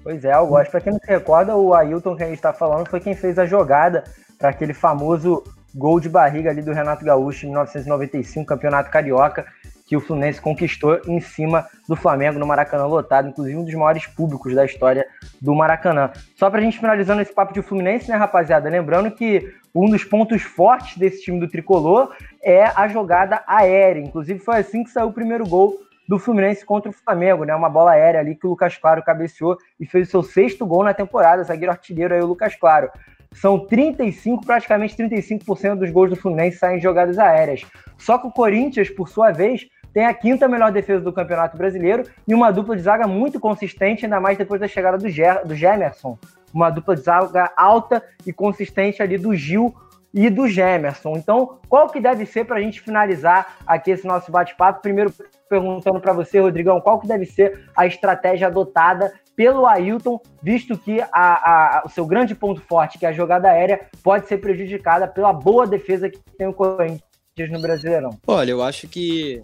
[0.06, 0.70] Pois é, eu gosto.
[0.70, 3.40] Para quem não se recorda, o Ailton que a gente está falando foi quem fez
[3.40, 4.04] a jogada
[4.38, 5.42] para aquele famoso
[5.74, 9.44] gol de barriga ali do Renato Gaúcho em 1995, Campeonato Carioca,
[9.84, 14.06] que o Fluminense conquistou em cima do Flamengo no Maracanã lotado, inclusive um dos maiores
[14.06, 15.04] públicos da história
[15.42, 16.12] do Maracanã.
[16.36, 18.70] Só para a gente finalizando esse papo de Fluminense, né, rapaziada?
[18.70, 24.02] Lembrando que um dos pontos fortes desse time do tricolor é a jogada aérea.
[24.02, 27.54] Inclusive, foi assim que saiu o primeiro gol do Fluminense contra o Flamengo, né?
[27.54, 30.84] Uma bola aérea ali que o Lucas Claro cabeceou e fez o seu sexto gol
[30.84, 32.90] na temporada, zagueiro artilheiro aí o Lucas Claro.
[33.32, 37.66] São 35, praticamente 35% dos gols do Fluminense saem em jogadas aéreas.
[37.98, 42.04] Só que o Corinthians, por sua vez, tem a quinta melhor defesa do Campeonato Brasileiro
[42.26, 45.54] e uma dupla de zaga muito consistente, ainda mais depois da chegada do, Ger do
[45.54, 46.18] Gemerson.
[46.52, 49.74] Uma dupla de zaga alta e consistente ali do Gil
[50.12, 51.14] e do Gemerson.
[51.16, 54.80] Então, qual que deve ser para a gente finalizar aqui esse nosso bate-papo?
[54.80, 55.12] Primeiro,
[55.48, 61.00] perguntando para você, Rodrigão, qual que deve ser a estratégia adotada pelo Ailton, visto que
[61.00, 65.06] a, a, o seu grande ponto forte, que é a jogada aérea, pode ser prejudicada
[65.06, 67.02] pela boa defesa que tem o Corinthians
[67.50, 68.18] no Brasileirão?
[68.26, 69.42] Olha, eu acho que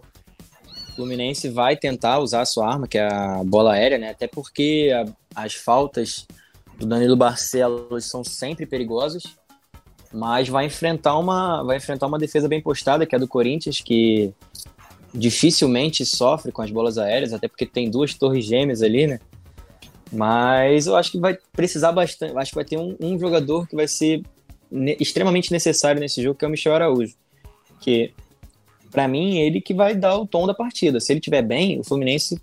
[0.66, 4.11] o Fluminense vai tentar usar a sua arma, que é a bola aérea, né?
[4.11, 6.26] Até porque a, as faltas
[6.78, 9.22] do Danilo Barcelos são sempre perigosas
[10.12, 13.80] mas vai enfrentar uma vai enfrentar uma defesa bem postada que é a do Corinthians
[13.80, 14.34] que
[15.14, 19.20] dificilmente sofre com as bolas aéreas até porque tem duas torres gêmeas ali né?
[20.10, 23.76] Mas eu acho que vai precisar bastante acho que vai ter um, um jogador que
[23.76, 24.22] vai ser
[24.70, 27.14] ne extremamente necessário nesse jogo que é o Michel Araújo
[27.80, 28.12] que
[28.90, 31.00] para mim ele que vai dar o tom da partida.
[31.00, 32.40] Se ele tiver bem o Fluminense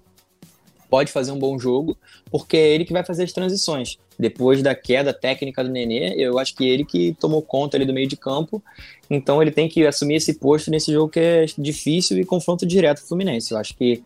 [0.90, 1.98] pode fazer um bom jogo
[2.32, 6.38] porque é ele que vai fazer as transições depois da queda técnica do Nenê, eu
[6.38, 8.62] acho que ele que tomou conta ali do meio de campo,
[9.10, 13.00] então ele tem que assumir esse posto nesse jogo que é difícil e confronto direto
[13.00, 13.54] com o Fluminense.
[13.54, 14.04] Eu acho que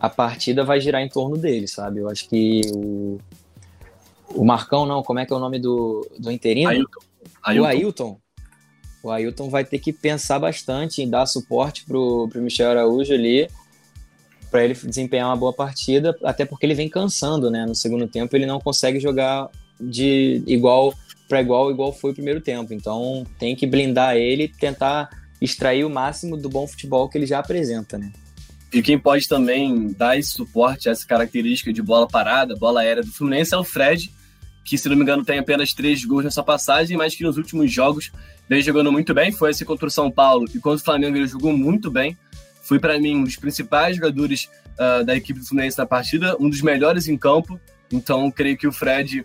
[0.00, 2.00] a partida vai girar em torno dele, sabe?
[2.00, 3.18] Eu acho que o,
[4.34, 6.70] o Marcão, não, como é que é o nome do, do interino?
[6.70, 7.00] Ailton.
[7.44, 7.62] Ailton.
[7.62, 8.20] O Ailton.
[9.04, 13.48] O Ailton vai ter que pensar bastante em dar suporte pro, pro Michel Araújo ali,
[14.50, 17.66] para ele desempenhar uma boa partida, até porque ele vem cansando, né?
[17.66, 19.48] No segundo tempo ele não consegue jogar
[19.80, 20.94] de igual
[21.28, 22.72] para igual, igual foi o primeiro tempo.
[22.72, 27.38] Então tem que blindar ele, tentar extrair o máximo do bom futebol que ele já
[27.38, 28.10] apresenta, né?
[28.72, 33.10] E quem pode também dar esse suporte, essa característica de bola parada, bola aérea do
[33.10, 34.12] Fluminense é o Fred,
[34.64, 37.72] que se não me engano tem apenas três gols nessa passagem, mas que nos últimos
[37.72, 38.10] jogos
[38.48, 39.32] vem jogando muito bem.
[39.32, 42.16] Foi esse contra o São Paulo e contra o Flamengo ele jogou muito bem
[42.68, 46.50] foi para mim um dos principais jogadores uh, da equipe do Fluminense na partida, um
[46.50, 47.58] dos melhores em campo.
[47.90, 49.24] Então, creio que o Fred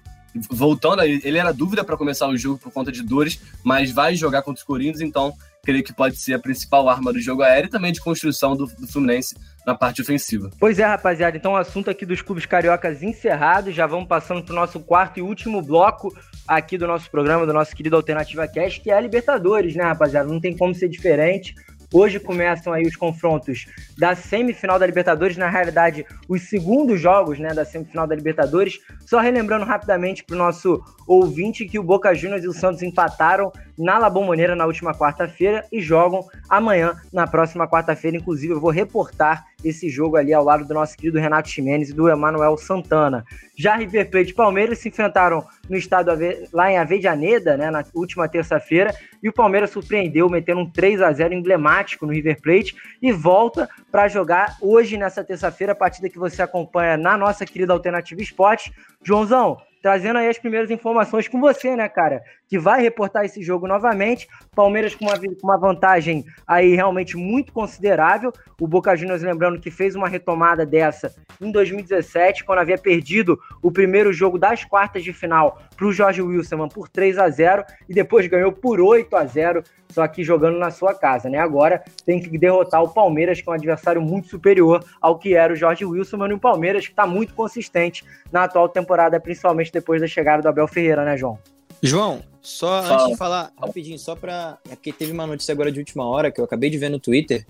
[0.50, 4.42] voltando, ele era dúvida para começar o jogo por conta de dores, mas vai jogar
[4.42, 5.34] contra os Corinthians, então
[5.64, 8.66] creio que pode ser a principal arma do jogo aéreo e também de construção do,
[8.66, 9.36] do Fluminense
[9.66, 10.50] na parte ofensiva.
[10.60, 11.38] Pois é, rapaziada.
[11.38, 13.72] Então, o assunto aqui dos clubes cariocas encerrado.
[13.72, 16.14] Já vamos passando para o nosso quarto e último bloco
[16.46, 20.28] aqui do nosso programa, do nosso querido Alternativa Cast, que é a Libertadores, né, rapaziada?
[20.28, 21.56] Não tem como ser diferente.
[21.94, 23.68] Hoje começam aí os confrontos
[24.00, 28.80] da semifinal da Libertadores, na realidade, os segundos jogos né, da semifinal da Libertadores.
[29.06, 33.52] Só relembrando rapidamente para o nosso ouvinte que o Boca Juniors e o Santos empataram
[33.78, 38.18] na La Bombonera na última quarta-feira e jogam amanhã, na próxima quarta-feira.
[38.18, 41.94] Inclusive, eu vou reportar esse jogo ali ao lado do nosso querido Renato Ximenes e
[41.94, 43.26] do Emanuel Santana.
[43.56, 46.12] Já River Plate e Palmeiras se enfrentaram no estado
[46.52, 51.12] lá em Avejaneda, né, na última terça-feira, e o Palmeiras surpreendeu, metendo um 3 a
[51.12, 56.20] 0 emblemático no River Plate e volta para jogar hoje, nessa terça-feira, a partida que
[56.20, 58.74] você acompanha na nossa querida Alternativa Esporte.
[59.04, 62.24] Joãozão, trazendo aí as primeiras informações com você, né, cara?
[62.48, 64.30] Que vai reportar esse jogo novamente.
[64.56, 68.32] Palmeiras com uma, com uma vantagem aí realmente muito considerável.
[68.62, 73.70] O Boca Juniors, lembrando que fez uma retomada dessa em 2017, quando havia perdido o
[73.70, 77.94] primeiro jogo das quartas de final para o Jorge Wilson por 3 a 0 e
[77.94, 79.64] depois ganhou por 8 a 0
[79.94, 81.38] só que jogando na sua casa, né?
[81.38, 85.54] Agora tem que derrotar o Palmeiras, que é um adversário muito superior ao que era
[85.54, 90.02] o Jorge Wilson, mas o Palmeiras que está muito consistente na atual temporada, principalmente depois
[90.02, 91.38] da chegada do Abel Ferreira, né, João?
[91.82, 92.94] João, só Fala.
[92.96, 94.58] antes de falar rapidinho, só para.
[94.70, 97.00] É porque teve uma notícia agora de última hora que eu acabei de ver no
[97.00, 97.46] Twitter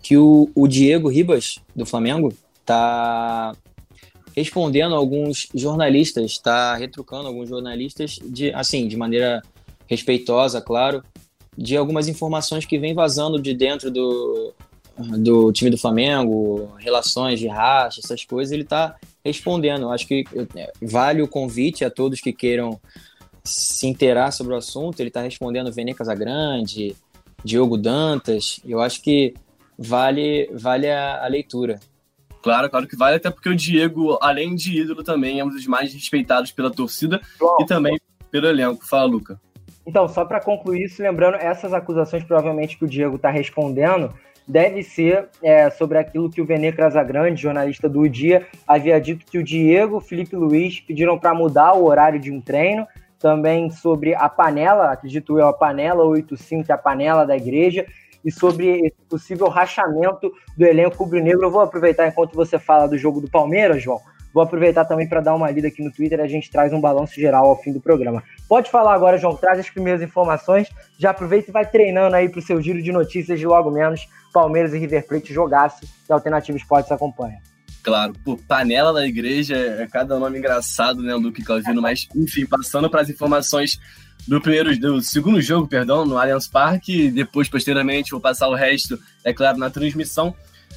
[0.00, 2.32] que o, o Diego Ribas, do Flamengo,
[2.64, 3.52] tá
[4.34, 9.42] respondendo alguns jornalistas, está retrucando alguns jornalistas de assim, de maneira
[9.88, 11.02] respeitosa, claro,
[11.58, 14.54] de algumas informações que vem vazando de dentro do,
[14.96, 18.94] do time do Flamengo, relações de racha, essas coisas, ele está
[19.24, 19.82] respondendo.
[19.82, 22.80] Eu acho que é, vale o convite a todos que queiram
[23.42, 25.00] se inteirar sobre o assunto.
[25.00, 26.94] Ele está respondendo Vene Casagrande,
[27.42, 28.60] Diogo Dantas.
[28.64, 29.34] Eu acho que
[29.76, 31.80] vale, vale a, a leitura.
[32.40, 35.66] Claro, claro que vale, até porque o Diego, além de ídolo, também é um dos
[35.66, 38.00] mais respeitados pela torcida Bom, e também
[38.30, 38.86] pelo elenco.
[38.86, 39.40] Fala, Luca.
[39.88, 44.12] Então, só para concluir isso, lembrando, essas acusações provavelmente que o Diego está respondendo
[44.46, 49.38] deve ser é, sobre aquilo que o Vene Casagrande, jornalista do Dia, havia dito que
[49.38, 52.86] o Diego, Felipe Luiz pediram para mudar o horário de um treino,
[53.18, 57.86] também sobre a panela, acredito eu, a panela 85, que é a panela da igreja,
[58.22, 61.44] e sobre esse possível rachamento do elenco rubro-negro.
[61.44, 64.00] Eu vou aproveitar enquanto você fala do jogo do Palmeiras, João,
[64.38, 67.14] Vou aproveitar também para dar uma lida aqui no Twitter, a gente traz um balanço
[67.14, 68.22] geral ao fim do programa.
[68.48, 72.38] Pode falar agora, João, traz as primeiras informações, já aproveita e vai treinando aí para
[72.38, 76.56] o seu giro de notícias de logo menos Palmeiras e River Plate jogasse e Alternativa
[76.56, 77.38] Esportes acompanha.
[77.82, 82.88] Claro, pô, panela da igreja é cada nome engraçado, né, Luke Calvino, mas enfim, passando
[82.88, 83.80] para as informações
[84.28, 88.96] do primeiro, do segundo jogo, perdão, no Allianz Parque, depois posteriormente vou passar o resto,
[89.24, 90.32] é claro, na transmissão.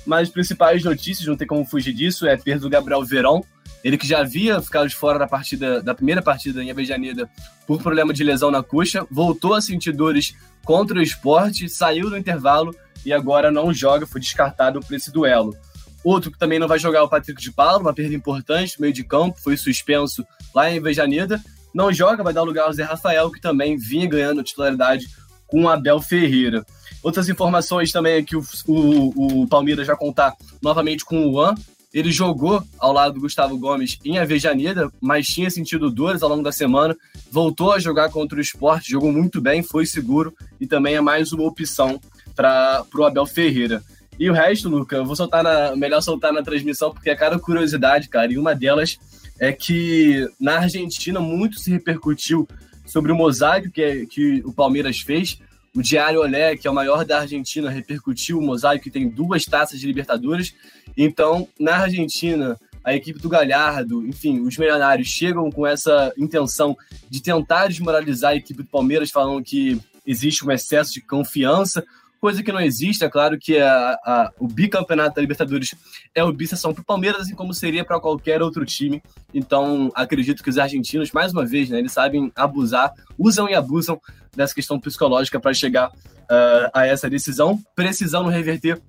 [0.06, 3.44] Mas as principais notícias, não tem como fugir disso, é a perda do Gabriel Verão.
[3.84, 7.30] Ele que já havia ficado de fora da partida, da primeira partida em Avejaneda
[7.66, 12.18] por problema de lesão na coxa, voltou a sentir dores contra o esporte, saiu do
[12.18, 12.76] intervalo
[13.06, 15.56] e agora não joga, foi descartado por esse duelo.
[16.04, 18.94] Outro que também não vai jogar é o Patrick de Paulo, uma perda importante meio
[18.94, 21.42] de campo, foi suspenso lá em Avejaneda.
[21.74, 25.06] Não joga, vai dar lugar ao Zé Rafael, que também vinha ganhando titularidade
[25.48, 26.66] com o Abel Ferreira.
[27.04, 31.56] Outras informações também é que o, o, o Palmeiras já contar novamente com o Juan.
[31.94, 36.44] Ele jogou ao lado do Gustavo Gomes em Avejaneda, mas tinha sentido dores ao longo
[36.44, 36.96] da semana.
[37.30, 41.34] Voltou a jogar contra o esporte, jogou muito bem, foi seguro e também é mais
[41.34, 42.00] uma opção
[42.36, 43.84] para o Abel Ferreira.
[44.18, 45.76] E o resto, Luca, eu vou soltar na.
[45.76, 48.32] Melhor soltar na transmissão, porque é cada curiosidade, cara.
[48.32, 49.00] E uma delas
[49.40, 52.48] é que na Argentina muito se repercutiu
[52.86, 55.40] sobre o mosaico que, é, que o Palmeiras fez
[55.76, 59.46] o Diário Olé, que é o maior da Argentina, repercutiu o mosaico que tem duas
[59.46, 60.54] taças de Libertadores.
[60.98, 66.76] Então, na Argentina, a equipe do Galhardo, enfim, os milionários chegam com essa intenção
[67.10, 71.86] de tentar desmoralizar a equipe do Palmeiras, falando que existe um excesso de confiança,
[72.22, 73.04] coisa que não existe.
[73.04, 75.74] É claro que a, a, o bicampeonato da Libertadores
[76.14, 79.02] é obsessão para o Palmeiras, assim como seria para qualquer outro time.
[79.34, 84.00] Então, acredito que os argentinos, mais uma vez, né, eles sabem abusar, usam e abusam
[84.36, 88.80] dessa questão psicológica para chegar uh, a essa decisão, precisando reverter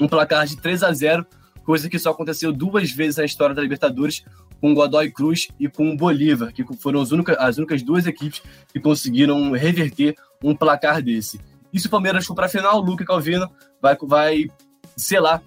[0.00, 1.26] um placar de 3 a 0
[1.62, 4.24] coisa que só aconteceu duas vezes na história da Libertadores,
[4.60, 8.80] com Godoy Cruz e com Bolívar, que foram as únicas, as únicas duas equipes que
[8.80, 11.38] conseguiram reverter um placar desse.
[11.72, 13.50] E se o Palmeiras for para final, o Luca Calvino
[13.80, 14.46] vai, vai,
[14.96, 15.40] sei lá,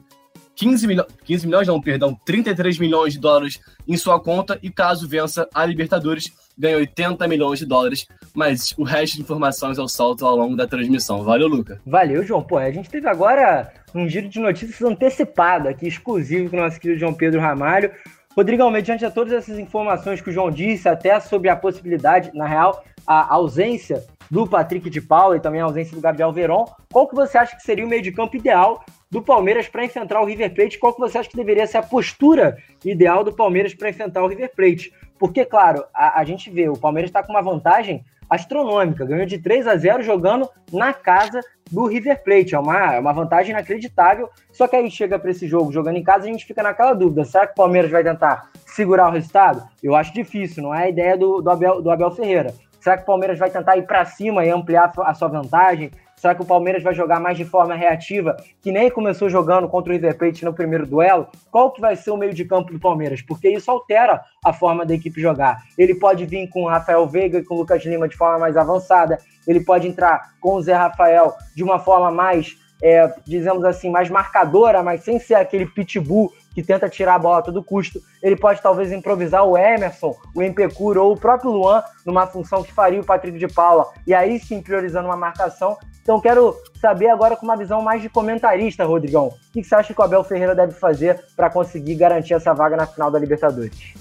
[0.56, 5.08] 15 milhões, 15 milhões não, perdão, 33 milhões de dólares em sua conta e caso
[5.08, 10.26] vença a Libertadores, ganha 80 milhões de dólares, mas o resto de informações eu solto
[10.26, 11.24] ao longo da transmissão.
[11.24, 11.82] Valeu, Luca.
[11.86, 12.44] Valeu, João.
[12.44, 16.80] Pô, a gente teve agora um giro de notícias antecipado aqui, exclusivo com o nosso
[16.80, 17.92] querido João Pedro Ramalho.
[18.36, 22.48] Rodrigão, mediante a todas essas informações que o João disse, até sobre a possibilidade, na
[22.48, 27.08] real, a ausência do Patrick de Paula e também a ausência do Gabriel Veron, qual
[27.08, 30.26] que você acha que seria o meio de campo ideal do Palmeiras para enfrentar o
[30.26, 30.80] River Plate?
[30.80, 34.28] Qual que você acha que deveria ser a postura ideal do Palmeiras para enfrentar o
[34.28, 34.92] River Plate?
[35.20, 39.38] Porque, claro, a, a gente vê, o Palmeiras está com uma vantagem astronômica, ganhou de
[39.38, 41.40] 3 a 0 jogando na casa
[41.72, 42.56] do River Plate.
[42.56, 44.30] É uma, é uma vantagem inacreditável.
[44.52, 47.24] Só que aí chega para esse jogo, jogando em casa, a gente fica naquela dúvida:
[47.26, 49.64] será que o Palmeiras vai tentar segurar o resultado?
[49.82, 52.54] Eu acho difícil, não é a ideia do, do, Abel, do Abel Ferreira.
[52.84, 55.90] Será que o Palmeiras vai tentar ir para cima e ampliar a sua vantagem?
[56.18, 59.90] Será que o Palmeiras vai jogar mais de forma reativa, que nem começou jogando contra
[59.90, 61.30] o River Plate no primeiro duelo?
[61.50, 63.22] Qual que vai ser o meio de campo do Palmeiras?
[63.22, 65.64] Porque isso altera a forma da equipe jogar.
[65.78, 68.58] Ele pode vir com o Rafael Veiga e com o Lucas Lima de forma mais
[68.58, 69.18] avançada,
[69.48, 74.10] ele pode entrar com o Zé Rafael de uma forma mais, é, dizemos assim, mais
[74.10, 78.00] marcadora, mas sem ser aquele pitbull que tenta tirar a bola a todo custo.
[78.22, 82.72] Ele pode talvez improvisar o Emerson, o Empecur ou o próprio Luan numa função que
[82.72, 83.88] faria o Patrick de Paula.
[84.06, 85.78] E aí sim priorizando uma marcação.
[86.02, 89.28] Então quero saber agora com uma visão mais de comentarista, Rodrigão.
[89.28, 92.76] O que você acha que o Abel Ferreira deve fazer para conseguir garantir essa vaga
[92.76, 93.94] na final da Libertadores?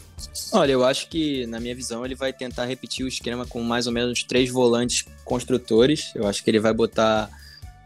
[0.53, 3.87] Olha, eu acho que, na minha visão, ele vai tentar repetir o esquema com mais
[3.87, 6.13] ou menos três volantes construtores.
[6.15, 7.31] Eu acho que ele vai botar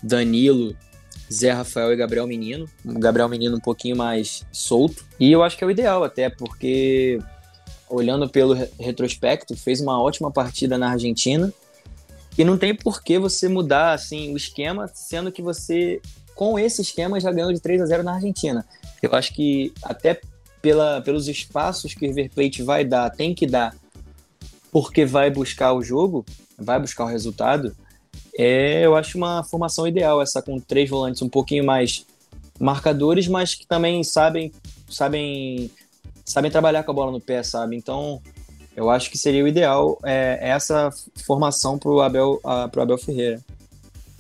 [0.03, 0.77] Danilo,
[1.33, 2.69] Zé Rafael e Gabriel Menino.
[2.85, 5.05] O Gabriel Menino um pouquinho mais solto.
[5.19, 7.19] E eu acho que é o ideal, até porque,
[7.89, 11.53] olhando pelo retrospecto, fez uma ótima partida na Argentina.
[12.39, 16.01] E não tem por que você mudar assim o esquema, sendo que você,
[16.35, 18.65] com esse esquema, já ganhou de 3 a 0 na Argentina.
[19.03, 20.21] Eu acho que até
[20.61, 23.75] pela, pelos espaços que o River Plate vai dar, tem que dar,
[24.71, 26.27] porque vai buscar o jogo,
[26.59, 27.75] vai buscar o resultado
[28.39, 32.07] é, eu acho uma formação ideal essa com três volantes um pouquinho mais
[32.61, 34.53] marcadores, mas que também sabem
[34.89, 35.71] sabem
[36.25, 37.77] sabem trabalhar com a bola no pé, sabe?
[37.77, 38.21] Então,
[38.77, 40.91] eu acho que seria o ideal é, essa
[41.25, 43.41] formação para o Abel, Abel Ferreira.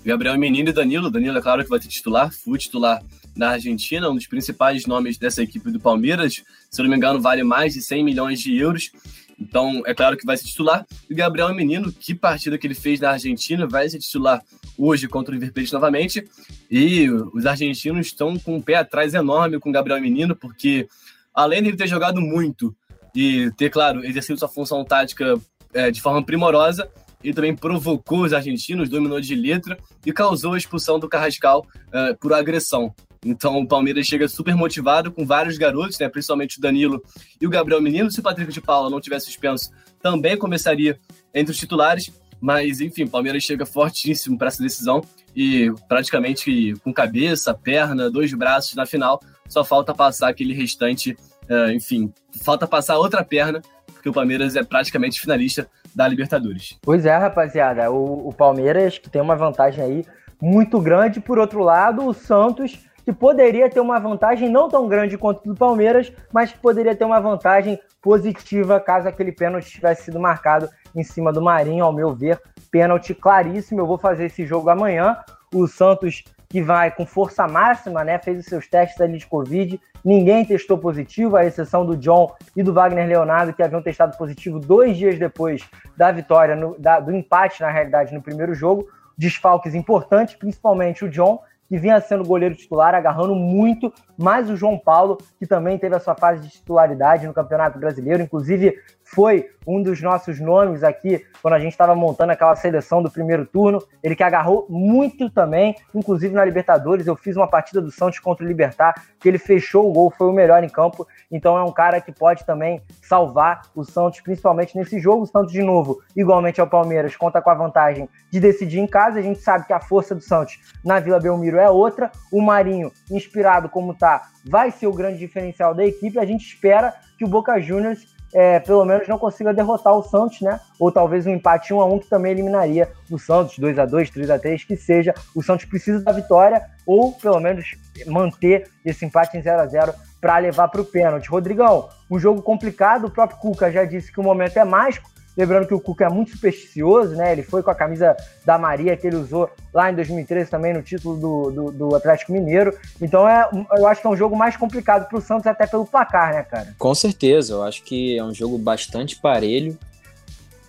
[0.04, 1.10] Gabriel Menino e Danilo.
[1.10, 3.02] Danilo, é claro que vai ter titular, foi titular
[3.34, 6.42] na Argentina, um dos principais nomes dessa equipe do Palmeiras.
[6.70, 8.90] Se eu não me engano, vale mais de 100 milhões de euros.
[9.38, 10.86] Então, é claro que vai ser titular.
[11.08, 14.42] E o Gabriel Menino, que partida que ele fez na Argentina, vai ser titular
[14.78, 16.26] hoje contra o River Plate novamente.
[16.70, 20.88] E os argentinos estão com um pé atrás enorme com o Gabriel Menino, porque
[21.34, 22.74] além de ele ter jogado muito
[23.14, 25.38] e ter, claro, exercido sua função tática
[25.72, 26.90] é, de forma primorosa,
[27.22, 32.14] ele também provocou os argentinos, dominou de letra e causou a expulsão do Carrascal é,
[32.14, 32.94] por agressão.
[33.24, 37.02] Então o Palmeiras chega super motivado com vários garotos, né, principalmente o Danilo
[37.40, 38.10] e o Gabriel Menino.
[38.10, 40.98] Se o Patrick de Paula não tivesse suspenso, também começaria
[41.34, 42.12] entre os titulares.
[42.40, 45.00] Mas, enfim, o Palmeiras chega fortíssimo para essa decisão
[45.34, 49.20] e praticamente com cabeça, perna, dois braços na final.
[49.48, 51.16] Só falta passar aquele restante,
[51.48, 52.12] uh, enfim,
[52.42, 53.62] falta passar outra perna,
[53.92, 56.76] porque o Palmeiras é praticamente finalista da Libertadores.
[56.82, 57.90] Pois é, rapaziada.
[57.90, 60.04] O, o Palmeiras que tem uma vantagem aí
[60.40, 61.20] muito grande.
[61.20, 65.54] Por outro lado, o Santos que poderia ter uma vantagem não tão grande quanto do
[65.54, 71.04] Palmeiras, mas que poderia ter uma vantagem positiva caso aquele pênalti tivesse sido marcado em
[71.04, 73.80] cima do Marinho, ao meu ver, pênalti claríssimo.
[73.80, 75.16] Eu vou fazer esse jogo amanhã.
[75.54, 78.18] O Santos que vai com força máxima, né?
[78.18, 79.80] Fez os seus testes ali de Covid.
[80.04, 84.58] Ninguém testou positivo, à exceção do John e do Wagner Leonardo, que haviam testado positivo
[84.58, 85.62] dois dias depois
[85.96, 88.88] da vitória, no, da, do empate, na realidade, no primeiro jogo.
[89.16, 94.78] Desfalques importantes, principalmente o John, que vinha sendo goleiro titular, agarrando muito, mais o João
[94.78, 98.74] Paulo, que também teve a sua fase de titularidade no Campeonato Brasileiro, inclusive
[99.06, 103.46] foi um dos nossos nomes aqui quando a gente estava montando aquela seleção do primeiro
[103.46, 103.80] turno.
[104.02, 107.06] Ele que agarrou muito também, inclusive na Libertadores.
[107.06, 110.26] Eu fiz uma partida do Santos contra o Libertar, que ele fechou o gol, foi
[110.26, 111.06] o melhor em campo.
[111.30, 115.22] Então é um cara que pode também salvar o Santos, principalmente nesse jogo.
[115.22, 119.20] O Santos, de novo, igualmente ao Palmeiras, conta com a vantagem de decidir em casa.
[119.20, 122.10] A gente sabe que a força do Santos na Vila Belmiro é outra.
[122.32, 126.18] O Marinho, inspirado como tá, vai ser o grande diferencial da equipe.
[126.18, 130.40] A gente espera que o Boca Juniors é, pelo menos não consiga derrotar o Santos,
[130.40, 130.60] né?
[130.78, 134.10] Ou talvez um empate 1 a 1 que também eliminaria o Santos 2 a 2,
[134.10, 135.14] 3 a 3, que seja.
[135.34, 137.74] O Santos precisa da vitória ou pelo menos
[138.06, 141.28] manter esse empate em 0 a 0 para levar para o pênalti.
[141.28, 145.66] Rodrigão, um jogo complicado, o próprio Cuca já disse que o momento é mágico, Lembrando
[145.66, 147.32] que o Cuca é muito supersticioso, né?
[147.32, 150.82] Ele foi com a camisa da Maria que ele usou lá em 2013 também no
[150.82, 152.76] título do, do, do Atlético Mineiro.
[153.00, 155.84] Então é, eu acho que é um jogo mais complicado para o Santos, até pelo
[155.84, 156.74] placar, né, cara?
[156.78, 159.78] Com certeza, eu acho que é um jogo bastante parelho.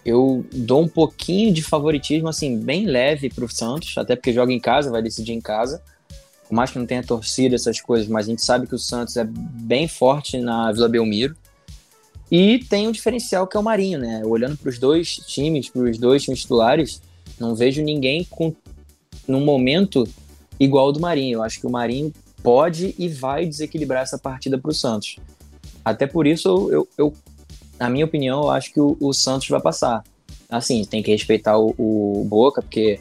[0.05, 4.51] Eu dou um pouquinho de favoritismo, assim, bem leve para o Santos, até porque joga
[4.51, 5.82] em casa, vai decidir em casa.
[6.47, 9.18] Por mais que não tenha torcida, essas coisas, mas a gente sabe que o Santos
[9.18, 11.36] é bem forte na Vila Belmiro.
[12.30, 14.21] E tem um diferencial que é o Marinho, né?
[14.25, 17.01] Olhando para os dois times, para os dois times titulares,
[17.39, 18.53] não vejo ninguém com
[19.28, 20.07] num momento
[20.59, 21.38] igual ao do Marinho.
[21.38, 22.13] Eu acho que o Marinho
[22.43, 25.17] pode e vai desequilibrar essa partida para o Santos.
[25.84, 27.13] Até por isso, eu, eu,
[27.80, 30.03] na minha opinião, eu acho que o, o, Santos vai passar.
[30.49, 32.99] Assim, tem que respeitar o, o Boca, porque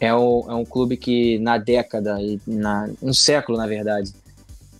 [0.00, 4.12] é, o, é um clube que na década, na, um século na verdade,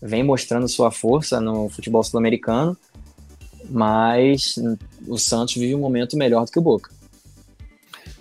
[0.02, 2.76] vem mostrando sua força no futebol sul-americano
[3.70, 4.58] mas
[5.06, 6.90] o Santos vive um momento melhor do que o Boca.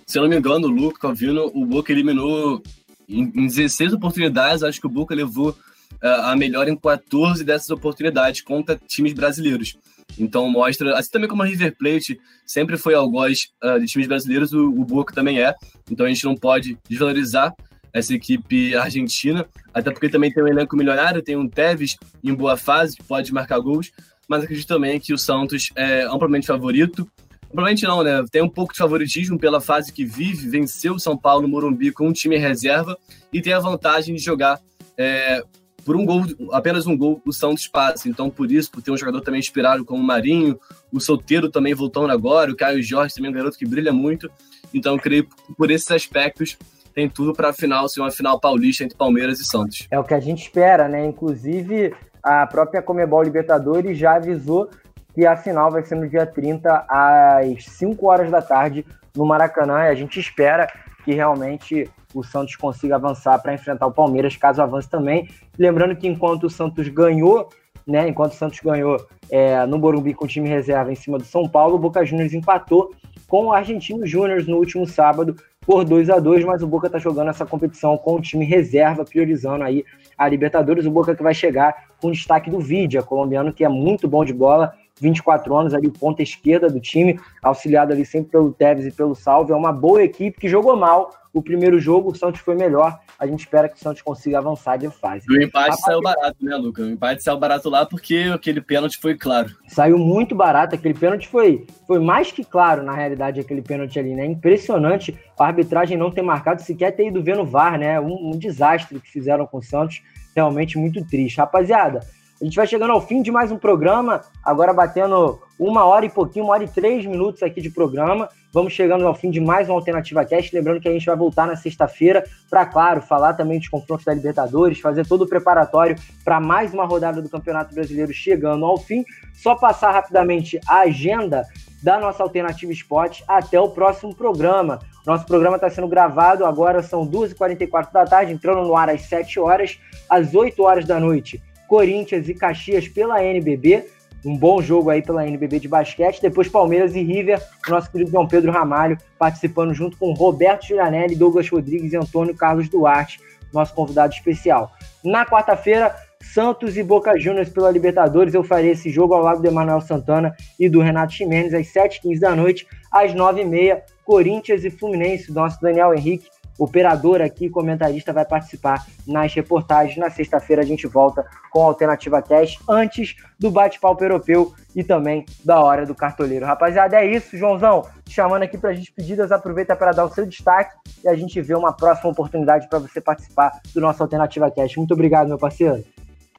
[0.06, 2.62] Se eu não me engano, o Luca Calvino, o Boca eliminou
[3.08, 7.70] em, em 16 oportunidades, acho que o Boca levou uh, a melhor em 14 dessas
[7.70, 9.76] oportunidades contra times brasileiros.
[10.18, 14.52] Então mostra, assim também como a River Plate sempre foi algoz uh, de times brasileiros,
[14.52, 15.54] o, o Boca também é.
[15.90, 17.54] Então a gente não pode desvalorizar
[17.92, 22.56] essa equipe argentina, até porque também tem um elenco milionário, tem um Tevez em boa
[22.56, 23.90] fase, que pode marcar gols,
[24.30, 27.10] mas acredito também que o Santos é amplamente favorito.
[27.50, 28.24] Amplamente não, né?
[28.30, 31.90] Tem um pouco de favoritismo pela fase que vive, venceu o São Paulo no Morumbi
[31.90, 32.96] com um time reserva
[33.32, 34.60] e tem a vantagem de jogar
[34.96, 35.42] é,
[35.84, 36.22] por um gol,
[36.52, 38.08] apenas um gol, o Santos passa.
[38.08, 40.60] Então, por isso, por ter um jogador também inspirado como o Marinho,
[40.92, 44.30] o Solteiro também voltando agora, o Caio Jorge também é um garoto que brilha muito.
[44.72, 45.26] Então, creio
[45.58, 46.56] por esses aspectos
[46.94, 49.88] tem tudo para a final ser uma final paulista entre Palmeiras e Santos.
[49.90, 51.04] É o que a gente espera, né?
[51.04, 54.68] Inclusive, a própria Comebol Libertadores já avisou
[55.14, 58.84] que a final vai ser no dia 30, às 5 horas da tarde,
[59.16, 59.84] no Maracanã.
[59.84, 60.68] E a gente espera
[61.04, 65.28] que realmente o Santos consiga avançar para enfrentar o Palmeiras, caso avance também.
[65.58, 67.48] Lembrando que enquanto o Santos ganhou,
[67.86, 68.96] né, enquanto o Santos ganhou
[69.30, 72.34] é, no Morumbi com o time reserva em cima do São Paulo, o Boca Juniors
[72.34, 72.92] empatou
[73.28, 76.98] com o Argentino Júnior no último sábado por 2 a 2 mas o Boca está
[76.98, 79.84] jogando essa competição com o time reserva, priorizando aí
[80.20, 80.84] a Libertadores.
[80.84, 84.34] O Boca que vai chegar com destaque do Vidia, colombiano que é muito bom de
[84.34, 89.14] bola, 24 anos ali, ponta esquerda do time, auxiliado ali sempre pelo Tevez e pelo
[89.14, 89.52] Salve.
[89.52, 92.98] É uma boa equipe que jogou mal, o primeiro jogo, o Santos foi melhor.
[93.18, 95.26] A gente espera que o Santos consiga avançar de fase.
[95.28, 96.82] o empate saiu barato, né, Luca?
[96.82, 99.50] O empate saiu barato lá porque aquele pênalti foi claro.
[99.68, 100.74] Saiu muito barato.
[100.74, 104.26] Aquele pênalti foi, foi mais que claro, na realidade, aquele pênalti ali, né?
[104.26, 108.00] Impressionante a arbitragem não ter marcado, sequer ter ido ver no VAR, né?
[108.00, 110.02] Um, um desastre que fizeram com o Santos.
[110.34, 111.38] Realmente muito triste.
[111.38, 112.00] Rapaziada,
[112.40, 116.08] a gente vai chegando ao fim de mais um programa, agora batendo uma hora e
[116.08, 118.30] pouquinho, uma hora e três minutos aqui de programa.
[118.50, 120.56] Vamos chegando ao fim de mais uma Alternativa Cast.
[120.56, 124.14] Lembrando que a gente vai voltar na sexta-feira para, claro, falar também dos confrontos da
[124.14, 129.04] Libertadores, fazer todo o preparatório para mais uma rodada do Campeonato Brasileiro chegando ao fim.
[129.34, 131.44] Só passar rapidamente a agenda
[131.82, 134.78] da nossa Alternativa Esporte até o próximo programa.
[135.06, 139.38] Nosso programa está sendo gravado agora, são 2h44 da tarde, entrando no ar às 7
[139.38, 139.78] horas,
[140.08, 143.86] às 8 horas da noite Corinthians e Caxias pela NBB.
[144.26, 146.20] Um bom jogo aí pela NBB de basquete.
[146.20, 151.48] Depois Palmeiras e River, nosso querido João Pedro Ramalho, participando junto com Roberto Giranelli, Douglas
[151.48, 153.20] Rodrigues e Antônio Carlos Duarte,
[153.52, 154.72] nosso convidado especial.
[155.04, 158.34] Na quarta-feira, Santos e Boca Juniors pela Libertadores.
[158.34, 162.18] Eu farei esse jogo ao lado do Emanuel Santana e do Renato Ximenes às 7h15
[162.18, 162.66] da noite.
[162.90, 166.26] Às 9h30, Corinthians e Fluminense, nosso Daniel Henrique
[166.60, 169.96] operador aqui, comentarista, vai participar nas reportagens.
[169.96, 175.24] Na sexta-feira a gente volta com a Alternativa Cash, antes do bate-papo europeu e também
[175.42, 176.44] da hora do cartoleiro.
[176.44, 177.86] Rapaziada, é isso, Joãozão.
[178.08, 181.54] Chamando aqui para as despedidas, aproveita para dar o seu destaque e a gente vê
[181.54, 184.76] uma próxima oportunidade para você participar do nosso Alternativa Cash.
[184.76, 185.82] Muito obrigado, meu parceiro.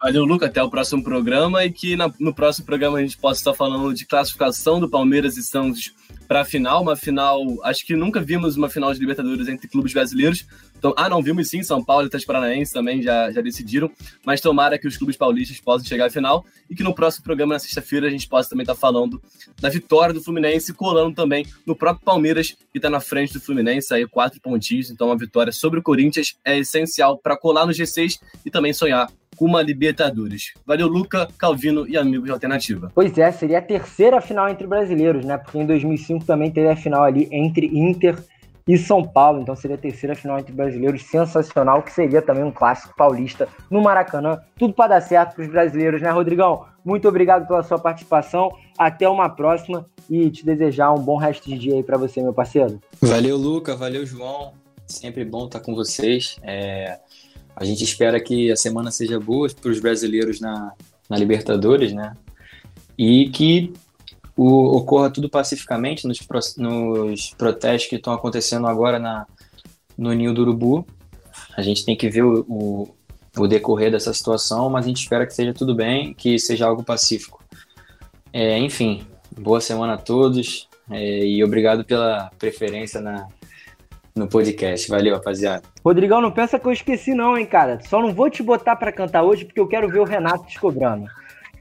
[0.01, 0.47] Valeu, Luca.
[0.47, 3.93] Até o próximo programa e que na, no próximo programa a gente possa estar falando
[3.93, 5.93] de classificação do Palmeiras e Santos
[6.31, 9.91] para a final, uma final, acho que nunca vimos uma final de Libertadores entre clubes
[9.91, 10.45] brasileiros.
[10.77, 13.91] Então, ah, não, vimos sim, São Paulo e Atlético Paranaense também já, já decidiram,
[14.25, 17.55] mas tomara que os clubes paulistas possam chegar à final e que no próximo programa,
[17.55, 19.21] na sexta-feira, a gente possa também estar falando
[19.59, 23.93] da vitória do Fluminense, colando também no próprio Palmeiras, que está na frente do Fluminense,
[23.93, 28.21] aí quatro pontinhos, então a vitória sobre o Corinthians é essencial para colar no G6
[28.45, 30.53] e também sonhar uma Libertadores.
[30.65, 32.91] Valeu, Luca, Calvino e amigos de Alternativa.
[32.93, 35.37] Pois é, seria a terceira final entre brasileiros, né?
[35.37, 38.17] Porque em 2005 também teve a final ali entre Inter
[38.67, 39.41] e São Paulo.
[39.41, 43.81] Então seria a terceira final entre brasileiros, sensacional, que seria também um clássico paulista no
[43.81, 44.39] Maracanã.
[44.57, 46.65] Tudo para dar certo para os brasileiros, né, Rodrigão?
[46.83, 48.51] Muito obrigado pela sua participação.
[48.77, 52.33] Até uma próxima e te desejar um bom resto de dia aí para você, meu
[52.33, 52.79] parceiro.
[53.01, 53.75] Valeu, Luca.
[53.75, 54.53] Valeu, João.
[54.87, 56.37] Sempre bom estar com vocês.
[56.43, 56.99] É...
[57.55, 60.73] A gente espera que a semana seja boa para os brasileiros na,
[61.09, 62.15] na Libertadores, né?
[62.97, 63.73] E que
[64.35, 66.19] o, ocorra tudo pacificamente nos,
[66.57, 69.25] nos protestos que estão acontecendo agora na,
[69.97, 70.85] no Ninho do Urubu.
[71.55, 72.95] A gente tem que ver o, o,
[73.37, 76.83] o, decorrer dessa situação, mas a gente espera que seja tudo bem, que seja algo
[76.83, 77.43] pacífico.
[78.33, 79.05] É, enfim,
[79.37, 83.27] boa semana a todos é, e obrigado pela preferência na,
[84.15, 84.89] no podcast.
[84.89, 85.63] Valeu, rapaziada.
[85.83, 87.79] Rodrigão, não pensa que eu esqueci não, hein, cara.
[87.87, 90.59] Só não vou te botar para cantar hoje porque eu quero ver o Renato te
[90.59, 91.05] cobrando.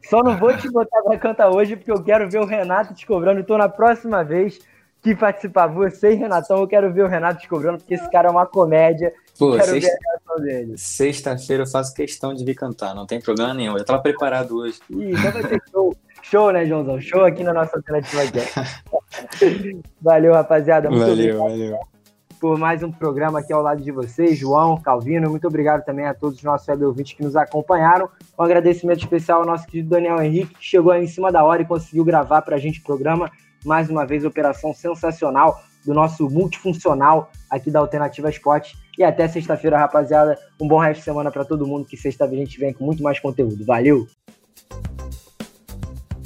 [0.09, 3.07] Só não vou te botar para cantar hoje porque eu quero ver o Renato te
[3.07, 3.40] cobrando.
[3.40, 4.59] Então, na próxima vez
[5.03, 8.28] que participar você e Renatão, eu quero ver o Renato te cobrando porque esse cara
[8.28, 9.12] é uma comédia.
[9.38, 9.88] Pô, quero sexta...
[9.88, 10.74] ver a reação dele.
[10.76, 13.76] Sexta-feira eu faço questão de vir cantar, não tem problema nenhum.
[13.78, 14.80] Eu tava preparado hoje.
[14.90, 15.96] Ih, então vai ter show.
[16.22, 17.01] Show, né, Joãozão?
[17.01, 18.22] Show aqui na nossa alternativa.
[20.03, 20.90] Valeu, rapaziada.
[20.90, 21.51] Muito valeu, obrigado.
[21.51, 21.99] valeu
[22.41, 25.28] por mais um programa aqui ao lado de vocês, João, Calvino.
[25.28, 28.09] Muito obrigado também a todos os nossos web ouvintes que nos acompanharam.
[28.36, 31.61] Um agradecimento especial ao nosso querido Daniel Henrique, que chegou aí em cima da hora
[31.61, 33.30] e conseguiu gravar para a gente o programa.
[33.62, 38.74] Mais uma vez, operação sensacional do nosso multifuncional aqui da Alternativa Esporte.
[38.97, 40.38] E até sexta-feira, rapaziada.
[40.59, 43.03] Um bom resto de semana para todo mundo, que sexta-feira a gente vem com muito
[43.03, 43.64] mais conteúdo.
[43.66, 44.07] Valeu!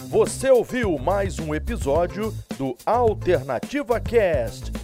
[0.08, 4.83] Você ouviu mais um episódio do Alternativa Cast.